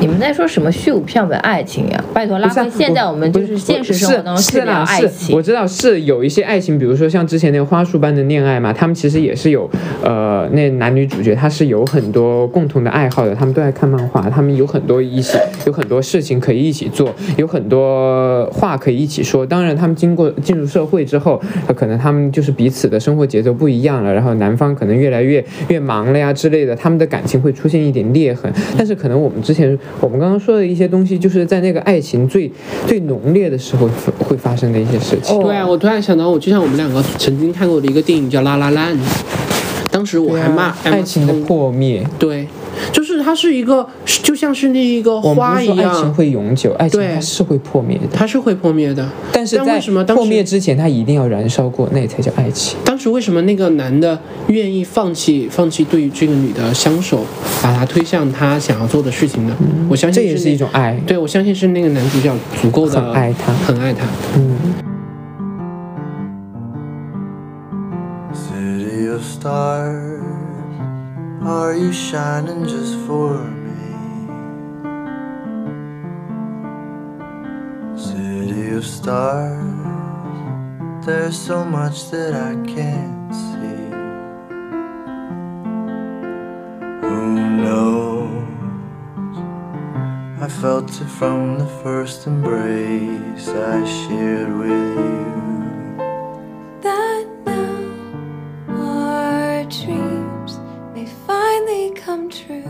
[0.00, 2.04] 你们在说什么虚无缥缈爱情呀？
[2.14, 5.42] 拜托，拉不是啊回现在我们就是现实生活当中是去聊啦是爱情我。
[5.42, 9.68] 知道是有一些爱情，比如说像之前那个花束般的恋爱嘛，他们其实也是有，
[10.02, 15.36] 呃，那男女主角他是有很多共同的爱好的，他们都爱看漫画，他们有很多一起，
[15.66, 19.44] 有很多事情可以一起做，有很多话可以一起说。
[19.44, 28.52] 当然，他们经过进入社会之后，呃可能他们就是彼此的生活节奏不一样了，然后男方可能越来越越忙了呀之类的，他们的感情会出现一点裂痕。
[28.76, 32.50] 但是可能我们之前我们刚刚说的一些东西，就是在那个爱情最
[32.86, 35.36] 最浓烈的时候会发生的一些事情。
[35.36, 38.94] 哦对啊，我突然想到，我就像我们两个曾经看过的一个电影叫《拉拉烂》，
[39.90, 42.06] 当时我还骂啊爱情的破灭。
[42.18, 42.48] 对，就是
[43.28, 48.04] 它是一个，就像是那一个花一样爱情样，会永久，爱情它是会破灭的。
[48.10, 49.06] 它是会破灭的。
[49.30, 52.78] 但但是在为什么当破灭之前，它一定要燃烧过，那才叫爱情。
[52.86, 57.20] 当时为什么那个男的愿意放弃放弃对于这个女的相守，
[57.62, 59.54] 把她推向他想要做的事情呢？
[59.90, 60.98] 我相信这也是一种爱。
[61.06, 64.06] 对，我相信是那个男主角足够的很爱她很爱她。
[64.36, 64.56] 嗯
[68.32, 70.17] ，City of stars,
[71.42, 73.94] are you shining just for me?
[77.96, 79.64] City of stars,
[81.06, 83.90] there's so much that I can't see.
[87.06, 87.26] Who
[87.62, 88.46] knows?
[90.40, 95.18] I felt it from the first embrace I shared with you.
[96.82, 97.78] that now
[98.68, 100.07] our dreams
[102.08, 102.62] come true.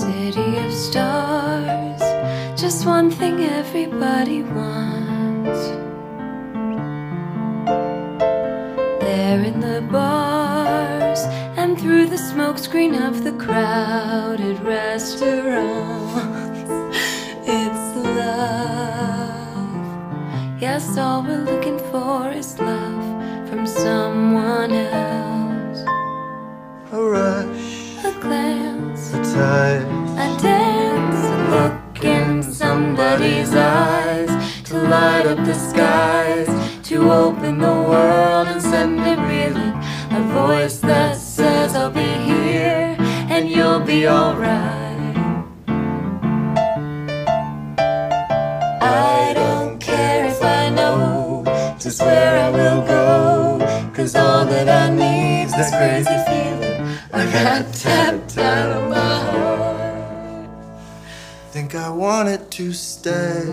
[0.00, 2.00] City of stars,
[2.58, 5.62] just one thing everybody wants.
[9.04, 11.20] There in the bars
[11.58, 16.70] and through the smokescreen of the crowded restaurants.
[17.60, 17.86] It's
[18.20, 19.76] love.
[20.60, 23.07] Yes, all we're looking for is love
[23.68, 25.80] someone else.
[26.92, 29.86] A rush, A glance, a touch,
[30.24, 34.30] a dance, a look in somebody's eyes
[34.64, 36.48] to light up the skies,
[36.88, 39.74] to open the world and send it reeling.
[40.10, 42.96] A voice that says, I'll be here
[43.28, 45.16] and you'll be alright.
[48.80, 49.47] I don't
[54.08, 60.50] cause all that I need's this crazy feeling I got tapped out of my heart.
[61.50, 63.44] think I wanted to stay.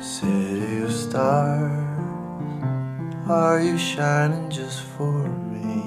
[0.00, 1.70] City of stars,
[3.28, 5.82] are you shining just for me?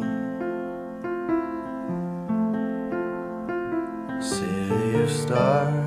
[4.21, 5.84] City of stars.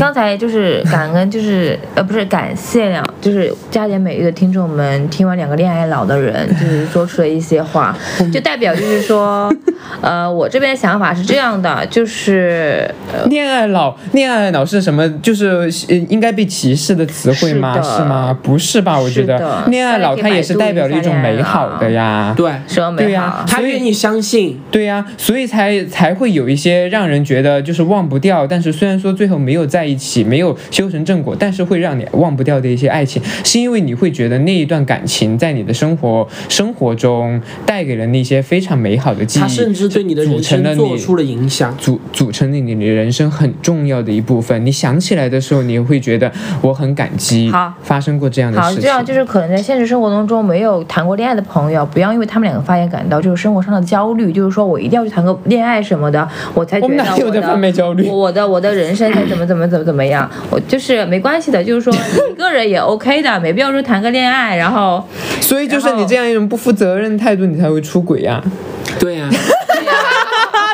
[0.00, 7.94] 刚才就是感恩，就是呃不是感谢两，就是加点美丽的听众们，听完两个恋爱脑的人，就是说出了一些话，
[8.32, 9.54] 就代表就是说，
[10.00, 15.06] 呃，我这边想法是这样的，就是呃恋爱脑，恋爱脑是什么？
[15.18, 17.74] 就是呃应该被歧视的词汇吗？
[17.82, 18.34] 是是吗？
[18.42, 18.98] 不是吧？
[18.98, 22.32] 我觉得恋爱脑它也是代表了一种美好的呀。
[22.34, 23.44] 对，什么美对呀好？
[23.46, 41.76] 他愿意相信，对呀、所以才才会有一些让人觉得就是忘不掉，但是虽然说最后没有在一起，没有修成正果，但是会让你忘不掉的一些爱情，是因为你会觉得那一段感情在你的生活生活中带给了那些非常美好的记忆，他甚至对你的人组成了你生做出了影响。
[41.78, 44.64] 组组成了你的人生很重要的一部分。
[44.64, 46.30] 你想起来的时候，你会觉得
[46.60, 48.82] 我很感激好发生过这样的好，事情。
[48.82, 61.92] 这样就是可能在现实生活当中没有谈过恋爱的朋友，不要因为他们两个发言感到就是生活上的焦虑，就是说我一定要去谈个恋爱什么的，我才觉得我们哪有我这方面焦虑我我的我的人生才怎么怎么怎么怎么样，我就是没关系的，就是说
[62.30, 65.04] 一个人也 OK 的，没必要说谈个恋爱，然后
[65.40, 68.42] 所以就是你这样一种不负责任的态度，你才会出轨呀、
[68.98, 69.28] 对呀、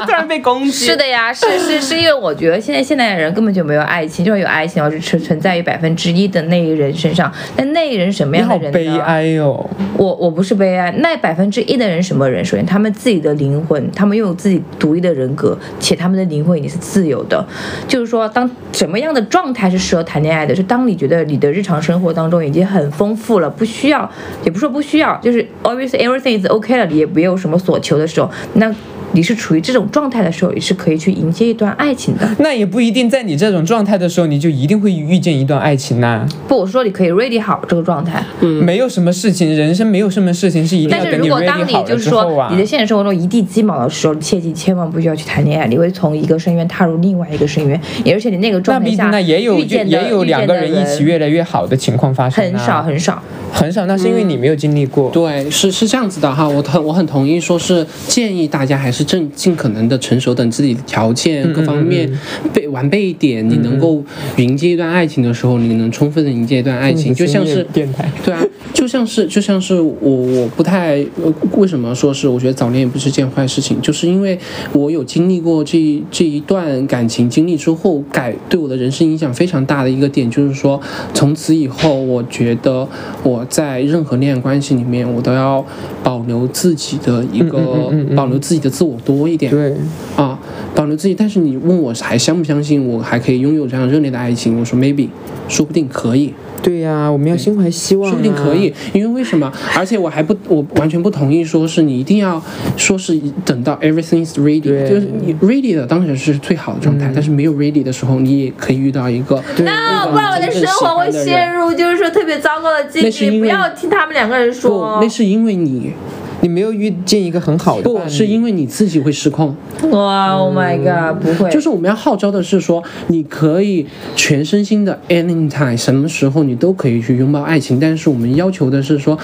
[0.05, 0.87] 突然被攻击。
[0.87, 8.73] 是的呀，是是是因为我觉得现在现代人根本就没有爱情，就算有爱情，而是存存在于百分之一的那一人身上，那那一人什么样的人呢？
[8.73, 9.69] 悲哀哦。
[9.97, 12.45] 我我不是悲哀，那百分之一的人什么人？
[12.45, 17.47] 首先，他们自己的灵魂，他们拥有自己独立的人格，且他们的灵魂也是自由的。
[17.89, 20.55] 就是说，当什么样的状态是适合谈恋爱的？
[20.55, 24.11] 是当你觉得你的日常生活当中已经很丰富了，不需要，
[24.45, 28.75] 也不是说不需要，就是 obviously everything is okay 了，你也没有什么所求的时候，那
[29.17, 32.29] 你是处于这种状态的时候，也是可以去迎接一段爱情的。
[32.39, 38.23] 那也不一定，在你这种状态的时候，你就一定会遇见一段爱情呐、不，我是说你可以 ready 好这个状态。
[38.41, 42.61] 嗯没有什么事情，人生没有什么事情是一定但是要等你如果当 ready 你好了就是之后啊说你。
[42.61, 53.23] 的现实生活中一地鸡毛的时候，切记千万不需要去谈恋爱，你会从一个深渊踏入另外一个深渊，也而且你那个那毕竟状态下那也有遇见也有两个人一起越来越好的情况发生、啊，很少很少。
[53.53, 55.09] 很少，那是因为你没有经历过。
[55.11, 62.11] 对，是是这样子的哈，我很我很同意，说是建议大家还是正尽可能的成熟，等自己的条件嗯各方面
[62.53, 64.03] 备完备一点，你能够
[64.37, 68.43] 迎接一段爱情的时候，你能充分的迎接一段爱情，就像是电台，对啊，
[68.75, 74.39] 就像是就像是我我不太呃为什么说是我觉得早恋也不是件坏事情，就是因为
[74.73, 80.81] 我有经历过这一这一段感情经历之后，改对我的人生影响非常大的一个点，就是说
[81.15, 82.87] 从此以后，我觉得
[83.23, 85.65] 我在任何恋爱关系里面，我都要
[86.03, 89.51] 保留自己的一个、保留自己的自我多一点。
[89.51, 89.75] 对，
[90.17, 90.39] 啊，
[90.75, 91.15] 保留自己。
[91.15, 94.59] 但是你问我还相不相信我还可以拥有这样热烈的爱情？
[94.59, 95.09] 我说 maybe，
[95.49, 96.33] 说不定可以。
[96.63, 99.53] 对呀、我们要心怀希望、啊，说不定可以，因为为什么？
[99.77, 102.43] 而且我还不，我完全不同意说是你一定要
[102.77, 113.39] 说是等到 everything is ready，就是你 ready 的当然是最好的状态，但是没有 ready 的时候，你也可以遇到一个那不然我的生活会陷入就是说特别糟糕的境地。
[113.39, 115.09] 不要听他们两个人不，说那。
[115.17, 115.93] 是因为你
[116.41, 119.55] 你没有遇见一个很好的不是因为你自己会失控，
[119.91, 129.19] 哇，Oh my god，不会，就是我们要号召的是说，你可以全身心的 anytime 什么时候你都可以去拥抱爱情，但是我们要求的是说，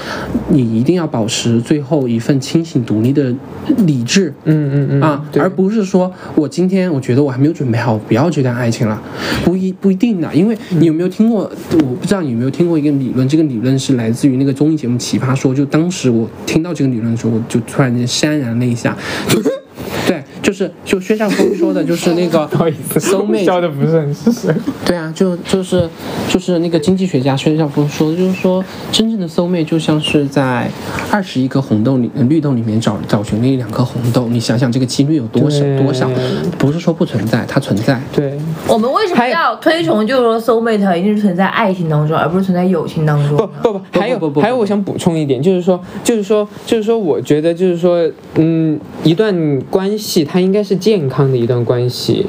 [0.49, 3.35] 你一定要保持最后一份清醒独立的
[3.79, 4.35] 理智。
[4.45, 9.01] 嗯嗯嗯啊，而不是说我今天我觉得我还没有准备好，我不要这段爱情了，
[9.45, 11.51] 不一不一定的，因为你有没有听过？
[11.73, 18.96] 我不知道你有没有听过一个理论，这个理论是来自于那个综艺节目《奇葩说》，就当时我听到这个理论那时候，就突然间潸然泪下，
[20.53, 24.55] 就是就薛兆丰说的， 就是那个不好意思 soul mate 笑的不是很是谁？
[24.84, 25.88] 对啊，就就是
[26.28, 30.70] 就是那个经济学家薛兆丰说的，就是说真正的 soul mate 就像是在
[31.11, 36.11] 二十一个红豆里呃绿豆里面找找寻那一两颗红豆，你想想这个几率有多少多少？
[36.59, 37.98] 不是说不存在，它存在。
[38.14, 38.38] 对，
[38.68, 43.38] 我们为什么要推崇就是说 soul mate 一定是存在爱情当中，而不是存在友情当中？
[43.38, 49.32] 不不不，还有不不不还有，我想补充一点，就是说，就是说，就是说，我觉得就是说，嗯，一段
[49.70, 52.26] 关系它应该是健康的一段关系。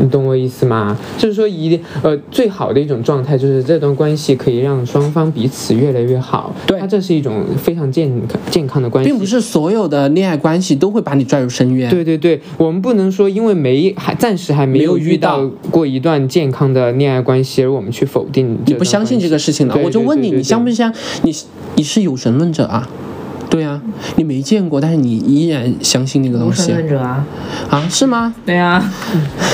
[0.00, 0.96] 你懂我意思吗？
[1.18, 6.52] 就是说一，呃，最好的一种状态就是这段关系可以让双方彼此越来越好。
[6.66, 11.90] 对它这是一种非常健康健康的关系，并不是所有的恋爱关系都会把你拽入深渊。
[11.90, 20.92] 对对对，我们不能说因为没还暂时还没没有有遇遇到到过一段健康的恋爱关系，而我们去否定你不相信这个事情的，对我就问你，你相不相？
[21.22, 21.30] 你
[21.76, 22.88] 你是有神论者啊？
[23.52, 23.78] 对啊，
[24.16, 27.22] 你没见过，但是你依然相信那个东西神论者啊，
[27.68, 27.86] 啊？
[27.90, 28.34] 是吗？
[28.46, 28.82] 对啊，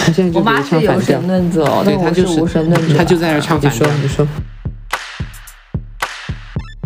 [0.07, 1.27] 他现在就我妈是有反调神。
[1.27, 2.97] 论者对他就是无神论者。
[2.97, 3.89] 他就在那儿唱你反调。
[3.89, 4.25] 说你说，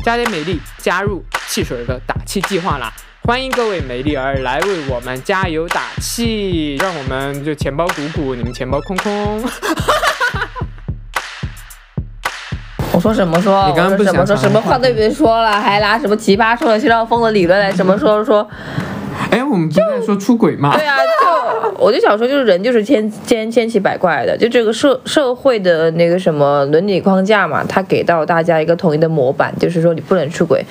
[0.02, 2.90] 加点美丽加入汽水的打气计划啦！
[3.24, 9.44] 欢迎各位美丽儿来为我们加油打气，让我们就钱包鼓鼓，你们钱包空空。
[12.92, 13.66] 我说什么说？
[13.68, 14.42] 你刚刚不想说什么说？
[14.42, 18.46] 什么话都别说了，还拿什么奇葩说的谢少峰的理论来什么说说？
[19.30, 20.76] 哎，我们不是在说出轨吗？
[20.76, 21.41] 对啊，就
[21.78, 30.64] 我就想说，就是人就是千千千奇百怪的，就这个社社会的那个什么伦理框架嘛，它给到大家一个统一的模板，就是说你不能出轨。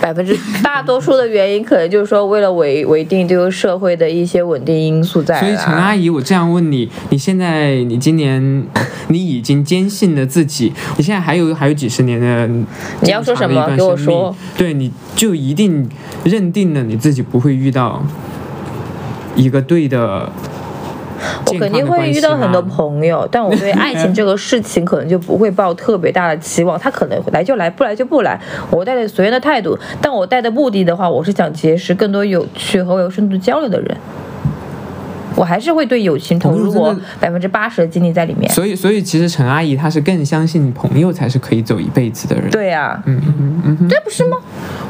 [0.00, 5.94] 百分之大多数的原因，可能就是说为了维维定这个社会的一些稳定因素在所以陈阿。
[5.96, 8.64] 姨，我这样问你，你现在你今年
[9.08, 12.46] 你已经坚信了自己，你现在还有还有几十年的
[13.00, 15.88] 你要说什么给我说，对，你就一定
[16.24, 18.04] 认定了你自己不会遇到
[19.36, 20.28] 一个对的。
[21.46, 28.38] 我肯定会遇到很多朋友， 但我对爱嗯情这个事情可能就不会抱特别大的期望，他可能来就来，不来就不来。
[28.70, 33.96] 我带着随缘的态度，但我带的目的的话，我是想结识更多有趣和我有深度交流的人。
[35.34, 36.72] 我还是会对友情投入
[37.20, 38.50] 百分之八十的精力在里面。
[38.50, 43.34] 所以，所以其实陈阿姨她是更相信朋友才是可以走一辈子的人。，对呀、嗯嗯
[43.64, 44.38] 嗯嗯，这不是吗？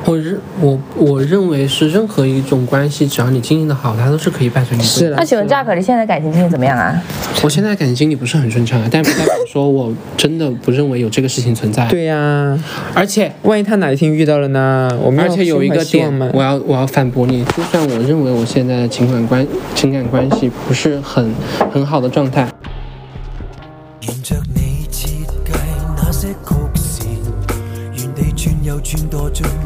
[0.07, 5.17] 我认我我认为是任何一种关系，只要你经营的好，它都是可以伴随你是了。
[5.17, 7.03] 那请问是了 Jack，你现在感情经历怎么样啊？
[7.43, 11.87] 我现在感情经历不是很顺畅啊，但不代表说我真的不认为有这个事情存在。
[11.91, 12.57] 对呀、
[12.95, 14.89] 而且万一他哪一天遇到了呢？
[15.03, 19.45] 我们而且有一个点我要我要反驳你，就算我认为我现在的情感关
[19.75, 21.35] 情感关系不是很
[21.73, 22.49] 很好的状态，
[24.03, 25.09] 沿着你設
[25.45, 25.51] 計
[25.97, 27.07] 那些曲線，
[27.97, 29.66] 原地转又轉墮進風眼樂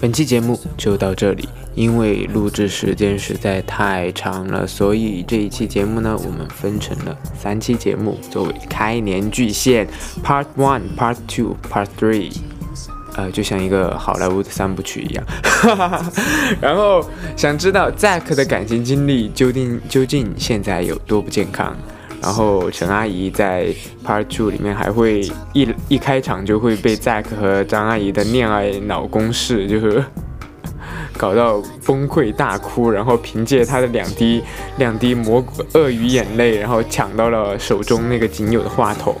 [0.00, 9.86] 本期节目就到这里，因为录制时间实在太长了，所以这一期节目呢，我们分成了三期节目作为开年巨献
[10.24, 12.32] ，Part One、Part Two、Part Three。
[13.16, 15.26] 呃，就像一个好莱坞的三部曲一样，
[16.62, 17.04] 然后
[17.36, 21.76] 想知道 Zack 的感情经历究竟究竟现在有多不健康？
[22.22, 23.66] 然后陈阿姨在
[24.04, 25.20] Part Two 里面还会
[25.54, 30.04] 一一开场就会被 Zack 和张阿姨的恋爱脑公式就是
[31.16, 34.42] 搞到崩溃大哭，然后凭借她的两滴
[34.78, 35.44] 两滴魔
[35.74, 39.14] 鳄鱼眼泪，然后抢到了手中那个仅有的话筒。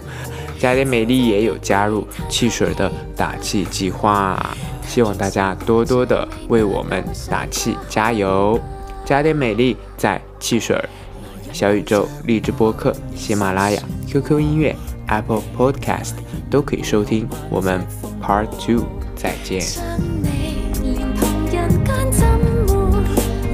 [0.58, 4.38] 加点美丽也有加入汽水的打气计划，
[4.86, 8.60] 希望大家多多的为我们打气加油。
[9.04, 10.78] 加点美丽在汽水、
[11.52, 14.74] 小宇宙、荔枝播客、喜马拉雅、QQ 音乐、
[15.08, 16.12] Apple Podcast
[16.50, 17.28] 都可以收听。
[17.50, 17.84] 我们
[18.22, 18.84] Part Two
[19.14, 19.60] 再见。
[20.22, 20.28] 你，
[20.82, 22.46] 連同人間怎沒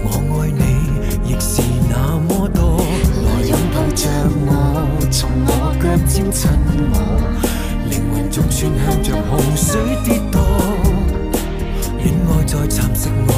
[0.04, 0.08] 我
[0.40, 2.78] 愛你，亦是那麼多。
[3.24, 4.08] 來擁抱着
[4.46, 4.50] 我，
[5.10, 6.40] 從我腳尖親
[6.92, 6.94] 我？
[7.90, 10.34] 靈魂逐串向着洪水跌墮，
[11.98, 13.30] 戀愛在蠶食我，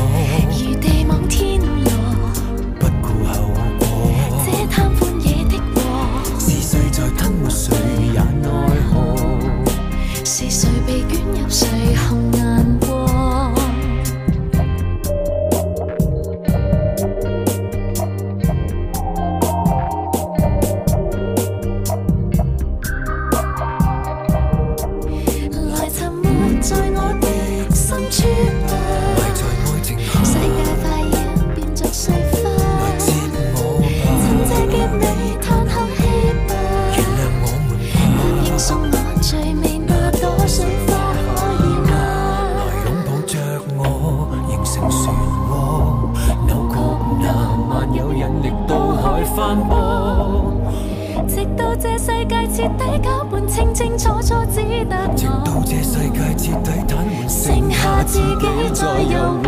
[52.77, 55.63] 底攪拌，清清楚楚只得直到我。
[55.65, 59.47] 這世界徹底癱瘓，剩下自己在遊湖，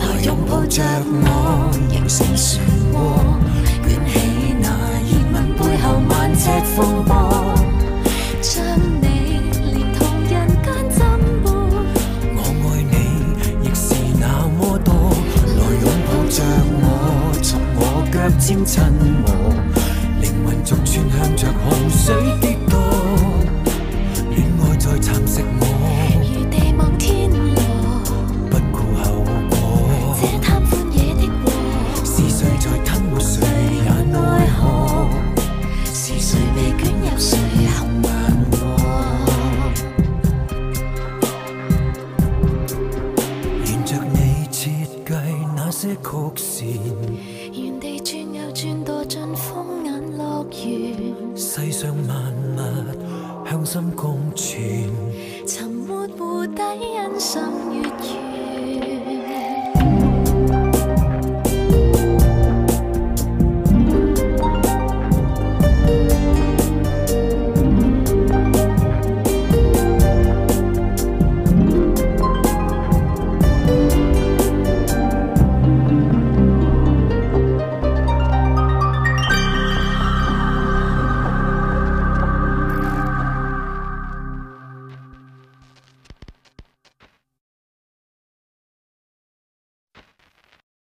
[0.00, 0.82] 來擁抱着
[1.22, 1.26] 我，
[1.90, 2.60] 形成漩
[2.92, 2.94] 渦，
[3.86, 4.12] 卷起
[4.60, 4.68] 那
[5.00, 6.42] 熱吻背後萬尺
[6.74, 7.12] 风波，
[8.40, 8.52] 將
[9.00, 9.04] 你
[9.72, 9.98] 連同
[10.28, 10.32] 人
[10.62, 10.96] 間浸
[11.42, 11.46] 沒。
[12.36, 12.94] 我愛你
[13.62, 13.84] 亦是
[14.20, 14.22] 那
[14.58, 14.88] 麼多，
[15.58, 16.36] 來擁抱着
[16.82, 16.84] 我，
[17.42, 17.80] 從我
[18.12, 18.72] 腳尖亲
[19.24, 19.28] 我，
[20.64, 22.56] 逐寸向着洪水跌